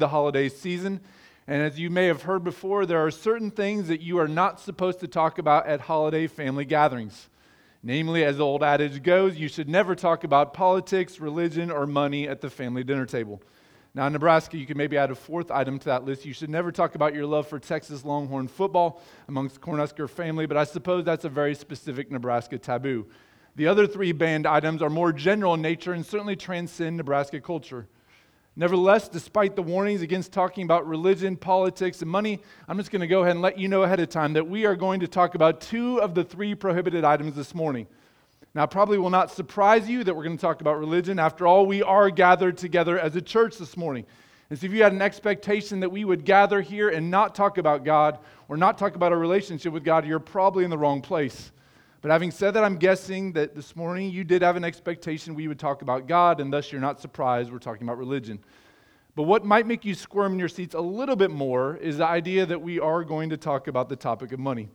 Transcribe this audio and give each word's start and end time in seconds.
the 0.00 0.08
holiday 0.08 0.48
season. 0.48 1.00
And 1.46 1.62
as 1.62 1.78
you 1.78 1.90
may 1.90 2.06
have 2.06 2.22
heard 2.22 2.44
before, 2.44 2.86
there 2.86 3.04
are 3.04 3.10
certain 3.10 3.50
things 3.50 3.88
that 3.88 4.00
you 4.00 4.18
are 4.18 4.28
not 4.28 4.60
supposed 4.60 5.00
to 5.00 5.08
talk 5.08 5.38
about 5.38 5.66
at 5.66 5.82
holiday 5.82 6.26
family 6.26 6.64
gatherings. 6.64 7.28
Namely, 7.82 8.24
as 8.24 8.36
the 8.36 8.44
old 8.44 8.62
adage 8.62 9.02
goes, 9.02 9.36
you 9.36 9.48
should 9.48 9.68
never 9.68 9.94
talk 9.94 10.24
about 10.24 10.52
politics, 10.52 11.18
religion, 11.18 11.70
or 11.70 11.86
money 11.86 12.28
at 12.28 12.40
the 12.40 12.50
family 12.50 12.84
dinner 12.84 13.06
table. 13.06 13.40
Now, 13.94 14.06
in 14.06 14.12
Nebraska, 14.12 14.56
you 14.56 14.66
can 14.66 14.76
maybe 14.76 14.96
add 14.96 15.10
a 15.10 15.14
fourth 15.14 15.50
item 15.50 15.78
to 15.80 15.86
that 15.86 16.04
list. 16.04 16.24
You 16.24 16.32
should 16.32 16.50
never 16.50 16.70
talk 16.70 16.94
about 16.94 17.14
your 17.14 17.26
love 17.26 17.48
for 17.48 17.58
Texas 17.58 18.04
Longhorn 18.04 18.46
football 18.46 19.02
amongst 19.26 19.60
Cornhusker 19.60 20.08
family, 20.08 20.46
but 20.46 20.56
I 20.56 20.64
suppose 20.64 21.04
that's 21.04 21.24
a 21.24 21.28
very 21.28 21.54
specific 21.54 22.10
Nebraska 22.10 22.58
taboo. 22.58 23.06
The 23.56 23.66
other 23.66 23.86
three 23.88 24.12
banned 24.12 24.46
items 24.46 24.80
are 24.82 24.90
more 24.90 25.12
general 25.12 25.54
in 25.54 25.62
nature 25.62 25.92
and 25.92 26.06
certainly 26.06 26.36
transcend 26.36 26.98
Nebraska 26.98 27.40
culture. 27.40 27.88
Nevertheless, 28.56 29.08
despite 29.08 29.54
the 29.54 29.62
warnings 29.62 30.02
against 30.02 30.32
talking 30.32 30.64
about 30.64 30.86
religion, 30.86 31.36
politics, 31.36 32.02
and 32.02 32.10
money, 32.10 32.40
I'm 32.68 32.76
just 32.76 32.90
going 32.90 33.00
to 33.00 33.06
go 33.06 33.20
ahead 33.22 33.32
and 33.32 33.42
let 33.42 33.58
you 33.58 33.68
know 33.68 33.84
ahead 33.84 34.00
of 34.00 34.08
time 34.08 34.32
that 34.32 34.48
we 34.48 34.66
are 34.66 34.74
going 34.74 35.00
to 35.00 35.08
talk 35.08 35.34
about 35.34 35.60
two 35.60 36.00
of 36.00 36.14
the 36.14 36.24
three 36.24 36.54
prohibited 36.54 37.04
items 37.04 37.36
this 37.36 37.54
morning. 37.54 37.86
Now, 38.52 38.66
probably 38.66 38.98
will 38.98 39.10
not 39.10 39.30
surprise 39.30 39.88
you 39.88 40.02
that 40.02 40.14
we're 40.14 40.24
going 40.24 40.36
to 40.36 40.40
talk 40.40 40.60
about 40.60 40.78
religion. 40.80 41.20
After 41.20 41.46
all, 41.46 41.66
we 41.66 41.82
are 41.82 42.10
gathered 42.10 42.58
together 42.58 42.98
as 42.98 43.14
a 43.14 43.22
church 43.22 43.56
this 43.58 43.76
morning. 43.76 44.04
And 44.50 44.58
so, 44.58 44.66
if 44.66 44.72
you 44.72 44.82
had 44.82 44.92
an 44.92 45.02
expectation 45.02 45.80
that 45.80 45.92
we 45.92 46.04
would 46.04 46.24
gather 46.24 46.60
here 46.60 46.88
and 46.88 47.08
not 47.08 47.36
talk 47.36 47.58
about 47.58 47.84
God 47.84 48.18
or 48.48 48.56
not 48.56 48.76
talk 48.76 48.96
about 48.96 49.12
our 49.12 49.18
relationship 49.18 49.72
with 49.72 49.84
God, 49.84 50.04
you're 50.04 50.18
probably 50.18 50.64
in 50.64 50.70
the 50.70 50.78
wrong 50.78 51.00
place. 51.00 51.52
But 52.02 52.10
having 52.10 52.30
said 52.30 52.54
that, 52.54 52.64
I'm 52.64 52.76
guessing 52.76 53.34
that 53.34 53.54
this 53.54 53.76
morning 53.76 54.10
you 54.10 54.24
did 54.24 54.40
have 54.40 54.56
an 54.56 54.64
expectation 54.64 55.34
we 55.34 55.48
would 55.48 55.58
talk 55.58 55.82
about 55.82 56.08
God, 56.08 56.40
and 56.40 56.50
thus 56.50 56.72
you're 56.72 56.80
not 56.80 56.98
surprised 56.98 57.52
we're 57.52 57.58
talking 57.58 57.86
about 57.86 57.98
religion. 57.98 58.38
But 59.14 59.24
what 59.24 59.44
might 59.44 59.66
make 59.66 59.84
you 59.84 59.94
squirm 59.94 60.32
in 60.32 60.38
your 60.38 60.48
seats 60.48 60.74
a 60.74 60.80
little 60.80 61.16
bit 61.16 61.30
more 61.30 61.76
is 61.76 61.98
the 61.98 62.06
idea 62.06 62.46
that 62.46 62.62
we 62.62 62.80
are 62.80 63.04
going 63.04 63.28
to 63.30 63.36
talk 63.36 63.68
about 63.68 63.90
the 63.90 63.96
topic 63.96 64.32
of 64.32 64.38
money. 64.38 64.70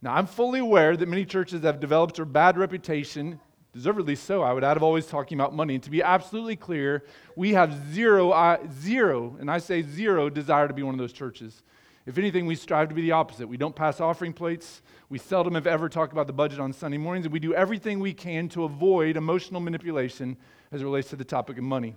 Now, 0.00 0.14
I'm 0.14 0.26
fully 0.26 0.60
aware 0.60 0.96
that 0.96 1.08
many 1.08 1.24
churches 1.24 1.62
have 1.62 1.80
developed 1.80 2.20
a 2.20 2.24
bad 2.24 2.56
reputation, 2.56 3.40
deservedly 3.72 4.14
so, 4.14 4.42
I 4.42 4.52
would 4.52 4.62
add, 4.62 4.76
of 4.76 4.84
always 4.84 5.06
talking 5.06 5.40
about 5.40 5.52
money. 5.52 5.74
And 5.74 5.82
to 5.82 5.90
be 5.90 6.02
absolutely 6.02 6.54
clear, 6.54 7.04
we 7.34 7.52
have 7.54 7.92
zero, 7.92 8.30
uh, 8.30 8.58
zero, 8.80 9.36
and 9.40 9.50
I 9.50 9.58
say 9.58 9.82
zero, 9.82 10.30
desire 10.30 10.68
to 10.68 10.74
be 10.74 10.84
one 10.84 10.94
of 10.94 11.00
those 11.00 11.12
churches. 11.12 11.64
If 12.06 12.16
anything, 12.16 12.46
we 12.46 12.54
strive 12.54 12.88
to 12.88 12.94
be 12.94 13.02
the 13.02 13.12
opposite. 13.12 13.46
We 13.46 13.56
don't 13.56 13.76
pass 13.76 14.00
offering 14.00 14.32
plates. 14.32 14.82
We 15.10 15.18
seldom, 15.18 15.54
if 15.54 15.66
ever, 15.66 15.88
talk 15.88 16.12
about 16.12 16.26
the 16.26 16.32
budget 16.32 16.58
on 16.58 16.72
Sunday 16.72 16.98
mornings. 16.98 17.26
And 17.26 17.32
we 17.32 17.40
do 17.40 17.54
everything 17.54 18.00
we 18.00 18.14
can 18.14 18.48
to 18.50 18.64
avoid 18.64 19.16
emotional 19.16 19.60
manipulation 19.60 20.36
as 20.72 20.80
it 20.80 20.84
relates 20.84 21.10
to 21.10 21.16
the 21.16 21.24
topic 21.24 21.58
of 21.58 21.64
money. 21.64 21.94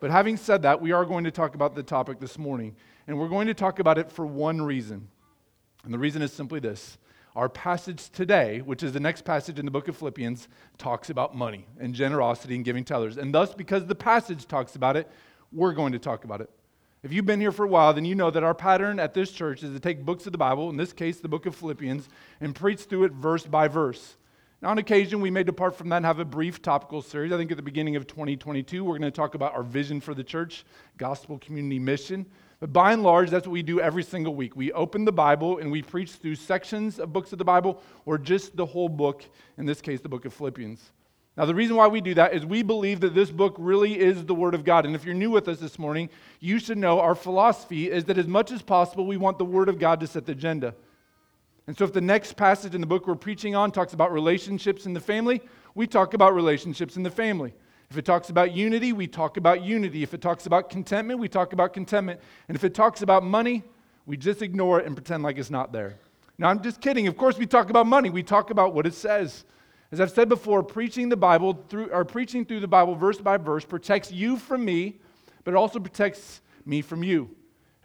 But 0.00 0.10
having 0.10 0.36
said 0.36 0.62
that, 0.62 0.80
we 0.80 0.92
are 0.92 1.04
going 1.04 1.24
to 1.24 1.30
talk 1.30 1.54
about 1.54 1.74
the 1.74 1.82
topic 1.82 2.18
this 2.18 2.36
morning. 2.36 2.74
And 3.06 3.18
we're 3.18 3.28
going 3.28 3.46
to 3.46 3.54
talk 3.54 3.78
about 3.78 3.96
it 3.96 4.10
for 4.10 4.26
one 4.26 4.60
reason. 4.60 5.08
And 5.84 5.94
the 5.94 5.98
reason 5.98 6.20
is 6.22 6.32
simply 6.32 6.60
this 6.60 6.98
our 7.36 7.48
passage 7.48 8.10
today, 8.10 8.60
which 8.60 8.82
is 8.82 8.92
the 8.92 9.00
next 9.00 9.24
passage 9.24 9.58
in 9.58 9.64
the 9.64 9.70
book 9.70 9.88
of 9.88 9.96
Philippians, 9.96 10.48
talks 10.78 11.10
about 11.10 11.34
money 11.34 11.66
and 11.80 11.92
generosity 11.92 12.54
and 12.54 12.64
giving 12.64 12.84
to 12.84 12.96
others. 12.96 13.16
And 13.16 13.34
thus, 13.34 13.52
because 13.54 13.86
the 13.86 13.94
passage 13.94 14.46
talks 14.46 14.76
about 14.76 14.96
it, 14.96 15.10
we're 15.52 15.72
going 15.72 15.92
to 15.92 15.98
talk 15.98 16.24
about 16.24 16.40
it. 16.40 16.50
If 17.04 17.12
you've 17.12 17.26
been 17.26 17.38
here 17.40 17.52
for 17.52 17.66
a 17.66 17.68
while, 17.68 17.92
then 17.92 18.06
you 18.06 18.14
know 18.14 18.30
that 18.30 18.42
our 18.42 18.54
pattern 18.54 18.98
at 18.98 19.12
this 19.12 19.30
church 19.30 19.62
is 19.62 19.74
to 19.74 19.78
take 19.78 20.06
books 20.06 20.24
of 20.24 20.32
the 20.32 20.38
Bible, 20.38 20.70
in 20.70 20.78
this 20.78 20.94
case, 20.94 21.20
the 21.20 21.28
book 21.28 21.44
of 21.44 21.54
Philippians, 21.54 22.08
and 22.40 22.54
preach 22.54 22.80
through 22.80 23.04
it 23.04 23.12
verse 23.12 23.44
by 23.44 23.68
verse. 23.68 24.16
Now, 24.62 24.70
on 24.70 24.78
occasion, 24.78 25.20
we 25.20 25.30
may 25.30 25.42
depart 25.42 25.76
from 25.76 25.90
that 25.90 25.98
and 25.98 26.06
have 26.06 26.18
a 26.18 26.24
brief 26.24 26.62
topical 26.62 27.02
series. 27.02 27.30
I 27.30 27.36
think 27.36 27.50
at 27.50 27.58
the 27.58 27.62
beginning 27.62 27.96
of 27.96 28.06
2022, 28.06 28.82
we're 28.82 28.98
going 28.98 29.02
to 29.02 29.10
talk 29.10 29.34
about 29.34 29.52
our 29.52 29.62
vision 29.62 30.00
for 30.00 30.14
the 30.14 30.24
church, 30.24 30.64
gospel 30.96 31.36
community 31.40 31.78
mission. 31.78 32.24
But 32.58 32.72
by 32.72 32.94
and 32.94 33.02
large, 33.02 33.28
that's 33.28 33.46
what 33.46 33.52
we 33.52 33.62
do 33.62 33.80
every 33.80 34.02
single 34.02 34.34
week. 34.34 34.56
We 34.56 34.72
open 34.72 35.04
the 35.04 35.12
Bible 35.12 35.58
and 35.58 35.70
we 35.70 35.82
preach 35.82 36.12
through 36.12 36.36
sections 36.36 36.98
of 36.98 37.12
books 37.12 37.32
of 37.32 37.38
the 37.38 37.44
Bible 37.44 37.82
or 38.06 38.16
just 38.16 38.56
the 38.56 38.64
whole 38.64 38.88
book, 38.88 39.26
in 39.58 39.66
this 39.66 39.82
case, 39.82 40.00
the 40.00 40.08
book 40.08 40.24
of 40.24 40.32
Philippians. 40.32 40.90
Now, 41.36 41.46
the 41.46 41.54
reason 41.54 41.74
why 41.74 41.88
we 41.88 42.00
do 42.00 42.14
that 42.14 42.32
is 42.32 42.46
we 42.46 42.62
believe 42.62 43.00
that 43.00 43.14
this 43.14 43.30
book 43.30 43.56
really 43.58 43.98
is 43.98 44.24
the 44.24 44.34
Word 44.34 44.54
of 44.54 44.64
God. 44.64 44.86
And 44.86 44.94
if 44.94 45.04
you're 45.04 45.14
new 45.14 45.30
with 45.30 45.48
us 45.48 45.58
this 45.58 45.80
morning, 45.80 46.08
you 46.38 46.60
should 46.60 46.78
know 46.78 47.00
our 47.00 47.16
philosophy 47.16 47.90
is 47.90 48.04
that 48.04 48.18
as 48.18 48.28
much 48.28 48.52
as 48.52 48.62
possible, 48.62 49.04
we 49.04 49.16
want 49.16 49.38
the 49.38 49.44
Word 49.44 49.68
of 49.68 49.80
God 49.80 49.98
to 50.00 50.06
set 50.06 50.26
the 50.26 50.32
agenda. 50.32 50.74
And 51.66 51.76
so, 51.76 51.84
if 51.84 51.92
the 51.92 52.00
next 52.00 52.36
passage 52.36 52.74
in 52.74 52.80
the 52.80 52.86
book 52.86 53.08
we're 53.08 53.16
preaching 53.16 53.56
on 53.56 53.72
talks 53.72 53.94
about 53.94 54.12
relationships 54.12 54.86
in 54.86 54.92
the 54.92 55.00
family, 55.00 55.40
we 55.74 55.88
talk 55.88 56.14
about 56.14 56.34
relationships 56.34 56.96
in 56.96 57.02
the 57.02 57.10
family. 57.10 57.52
If 57.90 57.98
it 57.98 58.04
talks 58.04 58.30
about 58.30 58.52
unity, 58.52 58.92
we 58.92 59.06
talk 59.06 59.36
about 59.36 59.62
unity. 59.62 60.02
If 60.02 60.14
it 60.14 60.20
talks 60.20 60.46
about 60.46 60.70
contentment, 60.70 61.18
we 61.18 61.28
talk 61.28 61.52
about 61.52 61.72
contentment. 61.72 62.20
And 62.48 62.56
if 62.56 62.64
it 62.64 62.74
talks 62.74 63.02
about 63.02 63.24
money, 63.24 63.62
we 64.06 64.16
just 64.16 64.40
ignore 64.42 64.80
it 64.80 64.86
and 64.86 64.94
pretend 64.94 65.22
like 65.22 65.38
it's 65.38 65.50
not 65.50 65.72
there. 65.72 65.96
Now, 66.38 66.48
I'm 66.48 66.62
just 66.62 66.80
kidding. 66.80 67.06
Of 67.06 67.16
course, 67.16 67.38
we 67.38 67.46
talk 67.46 67.70
about 67.70 67.86
money, 67.86 68.10
we 68.10 68.22
talk 68.22 68.50
about 68.50 68.72
what 68.72 68.86
it 68.86 68.94
says. 68.94 69.44
As 69.94 70.00
I've 70.00 70.10
said 70.10 70.28
before, 70.28 70.64
preaching 70.64 71.08
the 71.08 71.16
Bible 71.16 71.52
through 71.68 71.92
or 71.92 72.04
preaching 72.04 72.44
through 72.44 72.58
the 72.58 72.66
Bible 72.66 72.96
verse 72.96 73.18
by 73.18 73.36
verse 73.36 73.64
protects 73.64 74.10
you 74.10 74.36
from 74.38 74.64
me, 74.64 74.98
but 75.44 75.54
it 75.54 75.56
also 75.56 75.78
protects 75.78 76.40
me 76.66 76.82
from 76.82 77.04
you. 77.04 77.30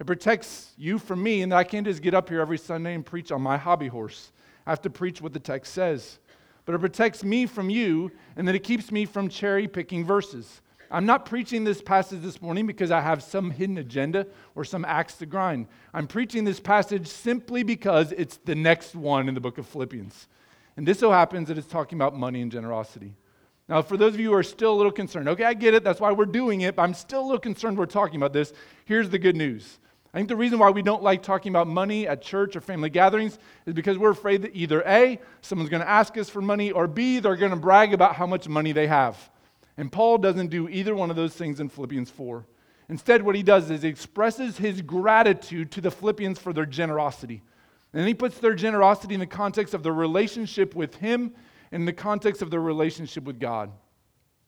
It 0.00 0.08
protects 0.08 0.72
you 0.76 0.98
from 0.98 1.22
me, 1.22 1.42
and 1.42 1.52
that 1.52 1.56
I 1.58 1.62
can't 1.62 1.86
just 1.86 2.02
get 2.02 2.12
up 2.12 2.28
here 2.28 2.40
every 2.40 2.58
Sunday 2.58 2.94
and 2.94 3.06
preach 3.06 3.30
on 3.30 3.40
my 3.40 3.56
hobby 3.56 3.86
horse. 3.86 4.32
I 4.66 4.70
have 4.70 4.82
to 4.82 4.90
preach 4.90 5.22
what 5.22 5.32
the 5.32 5.38
text 5.38 5.72
says. 5.72 6.18
But 6.64 6.74
it 6.74 6.80
protects 6.80 7.22
me 7.22 7.46
from 7.46 7.70
you, 7.70 8.10
and 8.34 8.48
then 8.48 8.56
it 8.56 8.64
keeps 8.64 8.90
me 8.90 9.04
from 9.04 9.28
cherry 9.28 9.68
picking 9.68 10.04
verses. 10.04 10.62
I'm 10.90 11.06
not 11.06 11.26
preaching 11.26 11.62
this 11.62 11.80
passage 11.80 12.22
this 12.22 12.42
morning 12.42 12.66
because 12.66 12.90
I 12.90 13.02
have 13.02 13.22
some 13.22 13.52
hidden 13.52 13.78
agenda 13.78 14.26
or 14.56 14.64
some 14.64 14.84
axe 14.84 15.14
to 15.18 15.26
grind. 15.26 15.68
I'm 15.94 16.08
preaching 16.08 16.42
this 16.42 16.58
passage 16.58 17.06
simply 17.06 17.62
because 17.62 18.10
it's 18.10 18.38
the 18.38 18.56
next 18.56 18.96
one 18.96 19.28
in 19.28 19.36
the 19.36 19.40
book 19.40 19.58
of 19.58 19.66
Philippians. 19.68 20.26
And 20.76 20.86
this 20.86 20.98
so 20.98 21.10
happens 21.10 21.48
that 21.48 21.58
it's 21.58 21.66
talking 21.66 21.98
about 21.98 22.16
money 22.16 22.40
and 22.42 22.50
generosity. 22.50 23.14
Now, 23.68 23.82
for 23.82 23.96
those 23.96 24.14
of 24.14 24.20
you 24.20 24.30
who 24.30 24.34
are 24.34 24.42
still 24.42 24.72
a 24.72 24.76
little 24.76 24.90
concerned, 24.90 25.28
okay, 25.28 25.44
I 25.44 25.54
get 25.54 25.74
it, 25.74 25.84
that's 25.84 26.00
why 26.00 26.10
we're 26.10 26.24
doing 26.24 26.62
it, 26.62 26.74
but 26.76 26.82
I'm 26.82 26.94
still 26.94 27.20
a 27.20 27.26
little 27.26 27.38
concerned 27.38 27.78
we're 27.78 27.86
talking 27.86 28.16
about 28.16 28.32
this. 28.32 28.52
Here's 28.84 29.10
the 29.10 29.18
good 29.18 29.36
news. 29.36 29.78
I 30.12 30.18
think 30.18 30.28
the 30.28 30.36
reason 30.36 30.58
why 30.58 30.70
we 30.70 30.82
don't 30.82 31.04
like 31.04 31.22
talking 31.22 31.50
about 31.50 31.68
money 31.68 32.08
at 32.08 32.20
church 32.20 32.56
or 32.56 32.60
family 32.60 32.90
gatherings 32.90 33.38
is 33.66 33.74
because 33.74 33.96
we're 33.96 34.10
afraid 34.10 34.42
that 34.42 34.56
either 34.56 34.82
A, 34.84 35.20
someone's 35.40 35.70
going 35.70 35.82
to 35.82 35.88
ask 35.88 36.18
us 36.18 36.28
for 36.28 36.42
money, 36.42 36.72
or 36.72 36.88
B, 36.88 37.20
they're 37.20 37.36
going 37.36 37.52
to 37.52 37.56
brag 37.56 37.94
about 37.94 38.16
how 38.16 38.26
much 38.26 38.48
money 38.48 38.72
they 38.72 38.88
have. 38.88 39.30
And 39.76 39.92
Paul 39.92 40.18
doesn't 40.18 40.48
do 40.48 40.68
either 40.68 40.96
one 40.96 41.10
of 41.10 41.16
those 41.16 41.34
things 41.34 41.60
in 41.60 41.68
Philippians 41.68 42.10
4. 42.10 42.44
Instead, 42.88 43.22
what 43.22 43.36
he 43.36 43.44
does 43.44 43.70
is 43.70 43.82
he 43.82 43.88
expresses 43.88 44.58
his 44.58 44.82
gratitude 44.82 45.70
to 45.70 45.80
the 45.80 45.92
Philippians 45.92 46.40
for 46.40 46.52
their 46.52 46.66
generosity. 46.66 47.40
And 47.92 48.06
he 48.06 48.14
puts 48.14 48.38
their 48.38 48.54
generosity 48.54 49.14
in 49.14 49.20
the 49.20 49.26
context 49.26 49.74
of 49.74 49.82
their 49.82 49.92
relationship 49.92 50.74
with 50.74 50.94
him 50.96 51.32
and 51.72 51.82
in 51.82 51.86
the 51.86 51.92
context 51.92 52.42
of 52.42 52.50
their 52.50 52.60
relationship 52.60 53.24
with 53.24 53.40
God. 53.40 53.70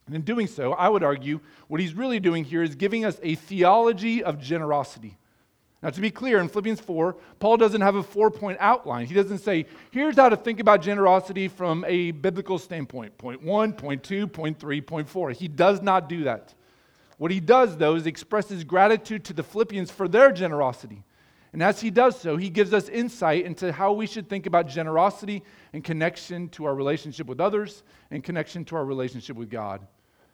And 0.06 0.14
in 0.14 0.22
doing 0.22 0.47
so, 0.47 0.72
I 0.72 0.88
would 0.88 1.03
argue 1.03 1.41
what 1.69 1.80
he's 1.80 1.94
really 1.94 2.20
doing 2.20 2.44
here 2.44 2.62
is 2.62 2.75
giving 2.75 3.04
us 3.04 3.19
a 3.22 3.34
theology 3.34 4.22
of 4.22 4.41
generosity. 4.41 5.16
Now, 5.82 5.91
to 5.91 6.00
be 6.00 6.12
clear, 6.12 6.38
in 6.38 6.48
Philippians 6.48 6.80
4, 6.80 7.16
Paul 7.41 7.56
doesn't 7.56 7.80
have 7.80 7.97
a 7.97 8.04
four 8.04 8.30
point 8.30 8.56
outline. 8.60 9.06
He 9.06 9.14
doesn't 9.14 9.38
say, 9.38 9.66
here's 9.91 10.14
how 10.14 10.28
to 10.28 10.36
think 10.36 10.60
about 10.60 10.80
generosity 10.80 11.48
from 11.48 11.84
a 11.88 12.12
biblical 12.12 12.59
standpoint 12.59 13.19
point 13.19 13.42
one, 13.42 13.72
point 13.72 14.04
two, 14.04 14.28
point 14.28 14.60
three, 14.60 14.80
point 14.80 15.09
four. 15.09 15.32
He 15.32 15.48
does 15.48 15.82
not 15.82 16.09
do 16.09 16.24
that. 16.24 16.54
What 17.19 17.32
he 17.32 17.41
does, 17.41 17.76
though, 17.76 17.97
is 17.97 18.06
expresses 18.06 18.62
gratitude 18.62 19.24
to 19.24 19.32
the 19.32 19.42
Philippians 19.42 19.91
for 19.91 20.06
their 20.06 20.30
generosity. 20.30 21.03
And 21.52 21.62
as 21.62 21.80
he 21.80 21.90
does 21.90 22.18
so, 22.18 22.36
he 22.36 22.48
gives 22.48 22.72
us 22.72 22.88
insight 22.88 23.44
into 23.44 23.72
how 23.72 23.92
we 23.92 24.06
should 24.06 24.28
think 24.28 24.46
about 24.46 24.68
generosity 24.68 25.42
in 25.72 25.82
connection 25.82 26.48
to 26.50 26.64
our 26.64 26.74
relationship 26.74 27.26
with 27.26 27.40
others 27.40 27.82
and 28.10 28.24
connection 28.24 28.64
to 28.66 28.76
our 28.76 28.84
relationship 28.84 29.36
with 29.36 29.50
God. 29.50 29.86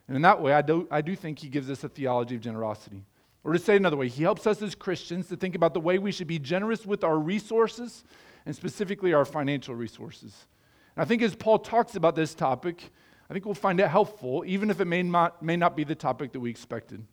And 0.06 0.16
in 0.16 0.22
that 0.22 0.40
way, 0.40 0.52
I 0.52 0.62
do, 0.62 0.86
I 0.90 1.00
do 1.00 1.16
think 1.16 1.40
he 1.40 1.48
gives 1.48 1.70
us 1.70 1.82
a 1.82 1.88
theology 1.88 2.36
of 2.36 2.40
generosity. 2.40 3.04
Or 3.42 3.52
to 3.52 3.58
say 3.58 3.76
another 3.76 3.96
way, 3.96 4.08
he 4.08 4.22
helps 4.22 4.46
us 4.46 4.62
as 4.62 4.74
Christians 4.74 5.28
to 5.28 5.36
think 5.36 5.54
about 5.54 5.74
the 5.74 5.80
way 5.80 5.98
we 5.98 6.12
should 6.12 6.26
be 6.26 6.38
generous 6.38 6.86
with 6.86 7.02
our 7.02 7.18
resources 7.18 8.04
and 8.46 8.54
specifically 8.54 9.12
our 9.12 9.24
financial 9.24 9.74
resources. 9.74 10.46
And 10.94 11.02
I 11.02 11.04
think 11.04 11.22
as 11.22 11.34
Paul 11.34 11.58
talks 11.58 11.96
about 11.96 12.14
this 12.14 12.34
topic, 12.34 12.90
I 13.28 13.32
think 13.32 13.44
we'll 13.44 13.54
find 13.54 13.80
it 13.80 13.88
helpful, 13.88 14.44
even 14.46 14.70
if 14.70 14.80
it 14.80 14.86
may 14.86 15.02
not, 15.02 15.42
may 15.42 15.56
not 15.56 15.76
be 15.76 15.84
the 15.84 15.94
topic 15.94 16.32
that 16.32 16.40
we 16.40 16.48
expected. 16.48 17.04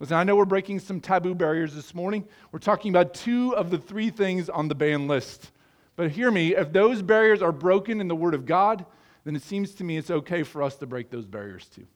Listen, 0.00 0.16
I 0.16 0.24
know 0.24 0.34
we're 0.34 0.46
breaking 0.46 0.80
some 0.80 0.98
taboo 0.98 1.34
barriers 1.34 1.74
this 1.74 1.94
morning. 1.94 2.26
We're 2.52 2.58
talking 2.58 2.90
about 2.90 3.12
two 3.12 3.54
of 3.54 3.68
the 3.68 3.76
three 3.76 4.08
things 4.08 4.48
on 4.48 4.66
the 4.68 4.74
ban 4.74 5.06
list. 5.06 5.50
But 5.94 6.10
hear 6.10 6.30
me, 6.30 6.56
if 6.56 6.72
those 6.72 7.02
barriers 7.02 7.42
are 7.42 7.52
broken 7.52 8.00
in 8.00 8.08
the 8.08 8.16
Word 8.16 8.32
of 8.32 8.46
God, 8.46 8.86
then 9.24 9.36
it 9.36 9.42
seems 9.42 9.74
to 9.74 9.84
me 9.84 9.98
it's 9.98 10.10
okay 10.10 10.42
for 10.42 10.62
us 10.62 10.76
to 10.76 10.86
break 10.86 11.10
those 11.10 11.26
barriers 11.26 11.66
too. 11.66 11.86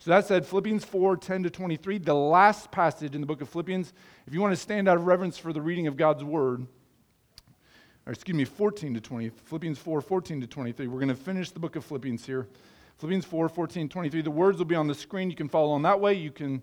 So 0.00 0.10
that 0.10 0.26
said, 0.26 0.44
Philippians 0.44 0.84
4 0.84 1.16
10 1.16 1.44
to 1.44 1.50
23, 1.50 1.98
the 1.98 2.12
last 2.12 2.72
passage 2.72 3.14
in 3.14 3.20
the 3.20 3.26
book 3.28 3.40
of 3.40 3.48
Philippians. 3.48 3.92
If 4.26 4.34
you 4.34 4.40
want 4.40 4.52
to 4.52 4.60
stand 4.60 4.88
out 4.88 4.96
of 4.96 5.06
reverence 5.06 5.38
for 5.38 5.52
the 5.52 5.60
reading 5.60 5.86
of 5.86 5.96
God's 5.96 6.24
Word, 6.24 6.66
or 8.04 8.12
excuse 8.12 8.36
me, 8.36 8.44
14 8.44 8.94
to 8.94 9.00
20, 9.00 9.28
Philippians 9.44 9.78
4 9.78 10.00
14 10.00 10.40
to 10.40 10.46
23, 10.48 10.88
we're 10.88 10.98
going 10.98 11.08
to 11.08 11.14
finish 11.14 11.52
the 11.52 11.60
book 11.60 11.76
of 11.76 11.84
Philippians 11.84 12.26
here. 12.26 12.48
Philippians 12.98 13.24
4 13.24 13.48
14 13.48 13.88
23. 13.88 14.22
The 14.22 14.30
words 14.32 14.58
will 14.58 14.64
be 14.64 14.74
on 14.74 14.88
the 14.88 14.94
screen. 14.96 15.30
You 15.30 15.36
can 15.36 15.48
follow 15.48 15.70
on 15.70 15.82
that 15.82 16.00
way. 16.00 16.14
You 16.14 16.32
can 16.32 16.60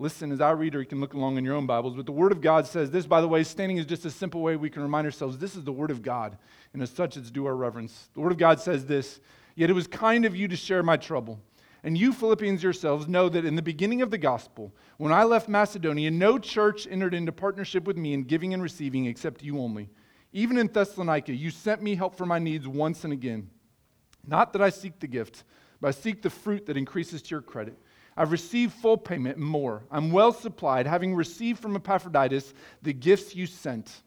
listen 0.00 0.32
as 0.32 0.40
I 0.40 0.50
read, 0.52 0.74
or 0.74 0.80
you 0.80 0.86
can 0.86 0.98
look 0.98 1.12
along 1.12 1.36
in 1.36 1.44
your 1.44 1.54
own 1.54 1.66
Bibles. 1.66 1.94
But 1.94 2.06
the 2.06 2.12
Word 2.12 2.32
of 2.32 2.40
God 2.40 2.66
says 2.66 2.90
this, 2.90 3.06
by 3.06 3.20
the 3.20 3.28
way, 3.28 3.44
standing 3.44 3.76
is 3.76 3.84
just 3.84 4.06
a 4.06 4.10
simple 4.10 4.40
way 4.40 4.56
we 4.56 4.70
can 4.70 4.82
remind 4.82 5.04
ourselves 5.04 5.36
this 5.36 5.54
is 5.54 5.62
the 5.62 5.72
Word 5.72 5.90
of 5.90 6.02
God, 6.02 6.38
and 6.72 6.82
as 6.82 6.90
such, 6.90 7.18
it's 7.18 7.30
due 7.30 7.46
our 7.46 7.54
reverence. 7.54 8.08
The 8.14 8.20
Word 8.20 8.32
of 8.32 8.38
God 8.38 8.58
says 8.58 8.86
this 8.86 9.20
Yet 9.54 9.68
it 9.68 9.74
was 9.74 9.86
kind 9.86 10.24
of 10.24 10.34
you 10.34 10.48
to 10.48 10.56
share 10.56 10.82
my 10.82 10.96
trouble. 10.96 11.38
And 11.82 11.96
you, 11.96 12.12
Philippians 12.12 12.62
yourselves, 12.62 13.08
know 13.08 13.28
that 13.28 13.44
in 13.44 13.56
the 13.56 13.62
beginning 13.62 14.02
of 14.02 14.10
the 14.10 14.18
gospel, 14.18 14.72
when 14.96 15.12
I 15.12 15.24
left 15.24 15.48
Macedonia, 15.48 16.10
no 16.10 16.38
church 16.38 16.86
entered 16.90 17.14
into 17.14 17.32
partnership 17.32 17.84
with 17.84 17.96
me 17.96 18.12
in 18.12 18.24
giving 18.24 18.52
and 18.54 18.62
receiving 18.62 19.06
except 19.06 19.42
you 19.42 19.58
only. 19.58 19.88
Even 20.32 20.58
in 20.58 20.66
Thessalonica, 20.66 21.32
you 21.32 21.50
sent 21.50 21.82
me 21.82 21.94
help 21.94 22.14
for 22.14 22.26
my 22.26 22.38
needs 22.38 22.68
once 22.68 23.04
and 23.04 23.12
again. 23.12 23.50
Not 24.26 24.52
that 24.52 24.62
I 24.62 24.70
seek 24.70 24.98
the 25.00 25.06
gift, 25.06 25.44
but 25.80 25.88
I 25.88 25.90
seek 25.92 26.20
the 26.20 26.30
fruit 26.30 26.66
that 26.66 26.76
increases 26.76 27.22
to 27.22 27.30
your 27.30 27.42
credit. 27.42 27.78
I've 28.20 28.32
received 28.32 28.74
full 28.74 28.98
payment 28.98 29.38
and 29.38 29.46
more. 29.46 29.82
I'm 29.90 30.12
well 30.12 30.30
supplied, 30.30 30.86
having 30.86 31.14
received 31.14 31.58
from 31.58 31.74
Epaphroditus 31.74 32.52
the 32.82 32.92
gifts 32.92 33.34
you 33.34 33.46
sent 33.46 34.02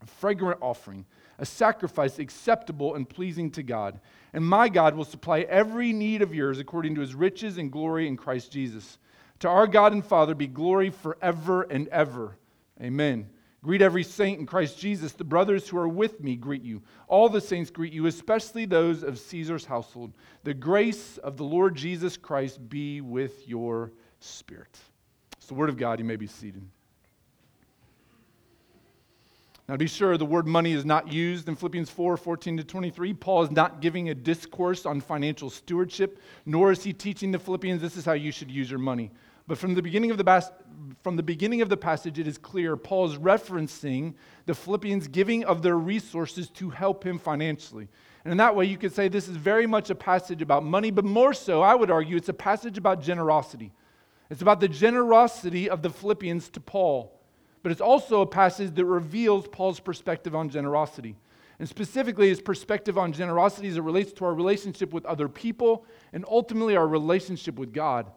a 0.00 0.06
fragrant 0.06 0.58
offering, 0.62 1.04
a 1.38 1.44
sacrifice 1.44 2.18
acceptable 2.18 2.94
and 2.94 3.06
pleasing 3.06 3.50
to 3.50 3.62
God. 3.62 4.00
And 4.32 4.42
my 4.42 4.70
God 4.70 4.96
will 4.96 5.04
supply 5.04 5.40
every 5.40 5.92
need 5.92 6.22
of 6.22 6.34
yours 6.34 6.60
according 6.60 6.94
to 6.94 7.02
his 7.02 7.14
riches 7.14 7.58
and 7.58 7.70
glory 7.70 8.08
in 8.08 8.16
Christ 8.16 8.50
Jesus. 8.50 8.96
To 9.40 9.50
our 9.50 9.66
God 9.66 9.92
and 9.92 10.02
Father 10.02 10.34
be 10.34 10.46
glory 10.46 10.88
forever 10.88 11.64
and 11.64 11.88
ever. 11.88 12.38
Amen. 12.80 13.28
Greet 13.64 13.80
every 13.80 14.02
saint 14.02 14.40
in 14.40 14.46
Christ 14.46 14.78
Jesus. 14.78 15.12
The 15.12 15.22
brothers 15.22 15.68
who 15.68 15.78
are 15.78 15.88
with 15.88 16.20
me 16.20 16.34
greet 16.34 16.62
you. 16.62 16.82
All 17.06 17.28
the 17.28 17.40
saints 17.40 17.70
greet 17.70 17.92
you, 17.92 18.06
especially 18.06 18.64
those 18.64 19.04
of 19.04 19.18
Caesar's 19.18 19.64
household. 19.64 20.12
The 20.42 20.54
grace 20.54 21.16
of 21.18 21.36
the 21.36 21.44
Lord 21.44 21.76
Jesus 21.76 22.16
Christ 22.16 22.68
be 22.68 23.00
with 23.00 23.48
your 23.48 23.92
spirit. 24.18 24.76
It's 25.36 25.46
the 25.46 25.54
word 25.54 25.68
of 25.68 25.76
God. 25.76 26.00
You 26.00 26.04
may 26.04 26.16
be 26.16 26.26
seated. 26.26 26.62
Now, 29.68 29.74
to 29.74 29.78
be 29.78 29.86
sure, 29.86 30.18
the 30.18 30.26
word 30.26 30.48
money 30.48 30.72
is 30.72 30.84
not 30.84 31.12
used 31.12 31.48
in 31.48 31.54
Philippians 31.54 31.88
4 31.88 32.16
14 32.16 32.56
to 32.56 32.64
23. 32.64 33.14
Paul 33.14 33.44
is 33.44 33.50
not 33.52 33.80
giving 33.80 34.08
a 34.08 34.14
discourse 34.14 34.84
on 34.84 35.00
financial 35.00 35.48
stewardship, 35.50 36.20
nor 36.44 36.72
is 36.72 36.82
he 36.82 36.92
teaching 36.92 37.30
the 37.30 37.38
Philippians 37.38 37.80
this 37.80 37.96
is 37.96 38.04
how 38.04 38.12
you 38.12 38.32
should 38.32 38.50
use 38.50 38.68
your 38.68 38.80
money. 38.80 39.12
But 39.46 39.58
from 39.58 39.74
the 39.74 39.82
beginning 39.82 40.10
of 40.10 40.18
the, 40.18 40.52
from 41.02 41.16
the, 41.16 41.22
beginning 41.22 41.62
of 41.62 41.68
the 41.68 41.76
passage, 41.76 42.18
it 42.18 42.26
is 42.26 42.38
clear 42.38 42.76
Paul 42.76 43.10
is 43.10 43.18
referencing 43.18 44.14
the 44.46 44.54
Philippians 44.54 45.08
giving 45.08 45.44
of 45.44 45.62
their 45.62 45.76
resources 45.76 46.48
to 46.50 46.70
help 46.70 47.04
him 47.04 47.18
financially. 47.18 47.88
And 48.24 48.30
in 48.30 48.38
that 48.38 48.54
way, 48.54 48.66
you 48.66 48.78
could 48.78 48.94
say 48.94 49.08
this 49.08 49.28
is 49.28 49.36
very 49.36 49.66
much 49.66 49.90
a 49.90 49.94
passage 49.94 50.42
about 50.42 50.64
money, 50.64 50.90
but 50.90 51.04
more 51.04 51.34
so, 51.34 51.60
I 51.60 51.74
would 51.74 51.90
argue, 51.90 52.16
it's 52.16 52.28
a 52.28 52.34
passage 52.34 52.78
about 52.78 53.02
generosity. 53.02 53.72
It's 54.30 54.42
about 54.42 54.60
the 54.60 54.68
generosity 54.68 55.68
of 55.68 55.82
the 55.82 55.90
Philippians 55.90 56.48
to 56.50 56.60
Paul 56.60 57.18
but 57.62 57.70
it's 57.70 57.80
also 57.80 58.20
a 58.22 58.26
passage 58.26 58.74
that 58.74 58.84
reveals 58.84 59.46
Paul's 59.48 59.80
perspective 59.80 60.34
on 60.34 60.48
generosity. 60.48 61.16
And 61.58 61.68
specifically, 61.68 62.28
his 62.28 62.40
perspective 62.40 62.98
on 62.98 63.12
generosity 63.12 63.68
as 63.68 63.76
it 63.76 63.82
relates 63.82 64.12
to 64.14 64.24
our 64.24 64.34
relationship 64.34 64.92
with 64.92 65.06
other 65.06 65.28
people 65.28 65.86
and 66.12 66.24
ultimately 66.28 66.76
our 66.76 66.88
relationship 66.88 67.56
with 67.56 67.72
God. 67.72 68.10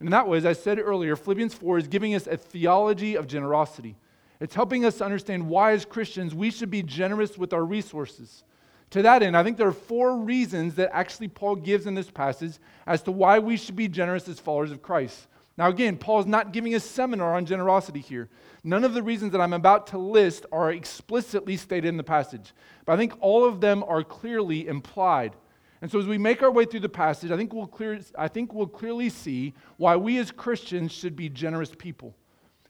And 0.00 0.08
in 0.08 0.10
that 0.10 0.26
way, 0.26 0.38
as 0.38 0.46
I 0.46 0.54
said 0.54 0.78
earlier, 0.78 1.14
Philippians 1.14 1.54
4 1.54 1.78
is 1.78 1.86
giving 1.86 2.14
us 2.14 2.26
a 2.26 2.36
theology 2.36 3.14
of 3.14 3.26
generosity. 3.26 3.96
It's 4.40 4.54
helping 4.54 4.86
us 4.86 5.02
understand 5.02 5.46
why, 5.46 5.72
as 5.72 5.84
Christians, 5.84 6.34
we 6.34 6.50
should 6.50 6.70
be 6.70 6.82
generous 6.82 7.36
with 7.36 7.52
our 7.52 7.64
resources. 7.64 8.42
To 8.90 9.02
that 9.02 9.22
end, 9.22 9.36
I 9.36 9.44
think 9.44 9.58
there 9.58 9.68
are 9.68 9.72
four 9.72 10.16
reasons 10.16 10.74
that 10.76 10.90
actually 10.92 11.28
Paul 11.28 11.56
gives 11.56 11.86
in 11.86 11.94
this 11.94 12.10
passage 12.10 12.54
as 12.86 13.02
to 13.02 13.12
why 13.12 13.38
we 13.38 13.56
should 13.56 13.76
be 13.76 13.86
generous 13.86 14.26
as 14.26 14.40
followers 14.40 14.72
of 14.72 14.82
Christ. 14.82 15.28
Now, 15.58 15.68
again, 15.68 15.98
Paul 15.98 16.20
is 16.20 16.26
not 16.26 16.52
giving 16.52 16.74
a 16.74 16.80
seminar 16.80 17.36
on 17.36 17.44
generosity 17.44 18.00
here. 18.00 18.30
None 18.64 18.82
of 18.82 18.94
the 18.94 19.02
reasons 19.02 19.32
that 19.32 19.42
I'm 19.42 19.52
about 19.52 19.88
to 19.88 19.98
list 19.98 20.46
are 20.50 20.72
explicitly 20.72 21.58
stated 21.58 21.88
in 21.88 21.98
the 21.98 22.02
passage, 22.02 22.54
but 22.86 22.94
I 22.94 22.96
think 22.96 23.12
all 23.20 23.44
of 23.44 23.60
them 23.60 23.84
are 23.86 24.02
clearly 24.02 24.66
implied. 24.66 25.36
And 25.82 25.90
so, 25.90 25.98
as 25.98 26.06
we 26.06 26.18
make 26.18 26.42
our 26.42 26.50
way 26.50 26.66
through 26.66 26.80
the 26.80 26.88
passage, 26.88 27.30
I 27.30 27.36
think 27.36 27.54
we'll, 27.54 27.66
clear, 27.66 28.00
I 28.18 28.28
think 28.28 28.52
we'll 28.52 28.66
clearly 28.66 29.08
see 29.08 29.54
why 29.78 29.96
we 29.96 30.18
as 30.18 30.30
Christians 30.30 30.92
should 30.92 31.16
be 31.16 31.28
generous 31.28 31.72
people. 31.76 32.14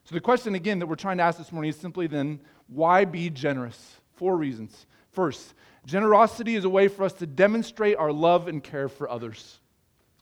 So, 0.04 0.14
the 0.14 0.20
question 0.20 0.54
again 0.54 0.78
that 0.78 0.86
we're 0.86 0.94
trying 0.94 1.18
to 1.18 1.24
ask 1.24 1.36
this 1.36 1.50
morning 1.50 1.70
is 1.70 1.76
simply 1.76 2.06
then, 2.06 2.40
why 2.68 3.04
be 3.04 3.28
generous? 3.30 3.96
Four 4.14 4.36
reasons. 4.36 4.86
First, 5.10 5.54
generosity 5.86 6.54
is 6.54 6.64
a 6.64 6.68
way 6.68 6.86
for 6.86 7.02
us 7.02 7.12
to 7.14 7.26
demonstrate 7.26 7.96
our 7.96 8.12
love 8.12 8.46
and 8.46 8.62
care 8.62 8.88
for 8.88 9.10
others. 9.10 9.58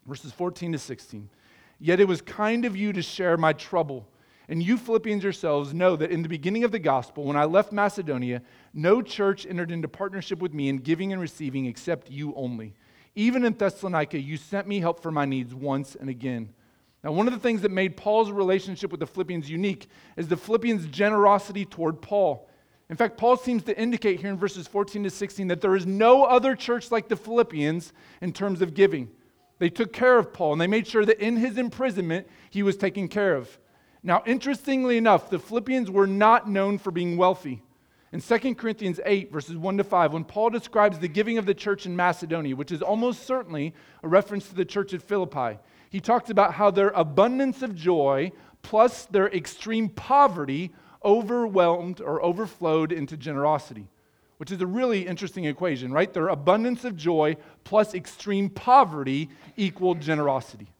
Verses 0.07 0.33
14 0.33 0.73
to 0.73 0.79
16. 0.79 1.29
Yet 1.79 2.01
it 2.01 2.09
was 2.09 2.23
kind 2.23 2.65
of 2.65 2.75
you 2.75 2.93
to 2.95 3.03
share 3.03 3.37
my 3.37 3.53
trouble. 3.53 4.09
And 4.49 4.63
you 4.63 4.79
Philippians 4.79 5.23
yourselves 5.23 5.75
know 5.75 5.95
that 5.97 6.11
in 6.11 6.23
the 6.23 6.29
beginning 6.29 6.65
of 6.65 6.73
the 6.73 6.79
gospel, 6.79 7.25
when 7.25 7.37
I 7.37 7.45
left 7.45 7.71
Macedonia, 7.71 8.43
no 8.73 9.03
church 9.03 9.47
entered 9.47 9.71
into 9.71 9.89
partnership 9.89 10.39
with 10.41 10.55
me 10.55 10.71
in 10.71 10.79
giving 10.79 11.13
and 11.13 11.21
receiving 11.21 11.67
except 11.67 12.11
you 12.11 12.33
only. 12.35 12.75
Even 13.15 13.45
in 13.45 13.53
Thessalonica, 13.53 14.19
you 14.19 14.37
sent 14.37 14.67
me 14.67 14.81
help 14.81 15.03
for 15.03 15.11
my 15.11 15.27
needs 15.27 15.55
once 15.55 15.97
and 15.97 16.09
again. 16.09 16.55
Now, 17.05 17.13
one 17.13 17.29
of 17.29 17.35
the 17.35 17.41
things 17.41 17.63
that 17.63 17.71
made 17.71 17.97
Paul's 17.97 18.31
relationship 18.31 18.91
with 18.91 19.01
the 19.01 19.07
Philippians 19.07 19.51
unique 19.51 19.87
is 20.17 20.29
the 20.29 20.37
Philippians' 20.37 20.87
generosity 20.87 21.65
toward 21.65 22.01
Paul. 22.01 22.49
In 22.91 22.97
fact, 22.97 23.19
Paul 23.19 23.37
seems 23.37 23.63
to 23.65 23.79
indicate 23.79 24.21
here 24.21 24.31
in 24.31 24.39
verses 24.39 24.67
14 24.67 25.05
to 25.05 25.11
16 25.11 25.49
that 25.49 25.61
there 25.61 25.77
is 25.77 25.85
no 25.85 26.25
other 26.25 26.57
church 26.57 26.91
like 26.91 27.09
the 27.09 27.17
Philippians 27.17 27.93
in 28.23 28.33
terms 28.33 28.63
of 28.63 28.75
giving. 28.75 29.11
They 29.59 29.69
took 29.69 29.93
care 29.93 30.19
of 30.19 30.33
Paul 30.33 30.53
and 30.53 30.61
they 30.61 30.67
made 30.67 30.87
sure 30.87 31.05
that 31.05 31.21
in 31.21 31.37
his 31.37 31.59
imprisonment 31.59 32.27
he 32.51 32.63
was 32.63 32.77
taken 32.77 33.09
care 33.09 33.35
of. 33.35 33.59
Now, 34.09 34.23
interestingly 34.25 34.97
enough, 34.97 35.29
the 35.29 35.39
Philippians 35.39 35.91
were 35.91 36.07
not 36.07 36.49
known 36.49 36.79
for 36.79 36.91
being 36.91 37.19
wealthy. 37.19 37.61
In 38.11 38.23
2 38.23 38.55
Corinthians 38.55 38.99
8, 39.05 39.31
verses 39.31 39.55
1 39.59 39.77
to 39.77 39.85
5, 39.85 40.15
when 40.15 40.25
Paul 40.25 40.49
describes 40.49 40.99
the 40.99 41.09
giving 41.09 41.37
of 41.37 41.45
the 41.45 41.53
church 41.53 41.85
in 41.85 41.95
Macedonia, 41.95 42.57
which 42.57 42.73
is 42.73 42.81
almost 42.81 43.27
certainly 43.27 43.75
a 44.03 44.09
reference 44.09 44.49
to 44.49 44.55
the 44.55 44.65
church 44.65 44.95
at 44.95 45.03
Philippi, 45.03 45.59
he 45.91 46.01
talks 46.01 46.31
about 46.31 46.55
how 46.55 46.71
their 46.71 46.89
abundance 46.89 47.61
of 47.61 47.75
joy 47.75 48.33
plus 48.63 49.05
their 49.05 49.29
extreme 49.29 49.91
poverty 49.91 50.73
overwhelmed 51.05 52.01
or 52.01 52.25
overflowed 52.25 52.93
into 52.93 53.17
generosity 53.17 53.89
which 54.39 54.53
is 54.53 54.61
a 54.61 54.67
really 54.67 55.05
interesting 55.05 55.47
equation, 55.47 55.93
right? 55.93 56.13
Their 56.13 56.29
abundance 56.29 56.85
of 56.85 56.97
joy 56.97 57.37
plus 57.65 57.93
extreme 57.93 58.49
poverty 58.49 59.31
equaled 59.57 60.01
generosity. 60.01 60.73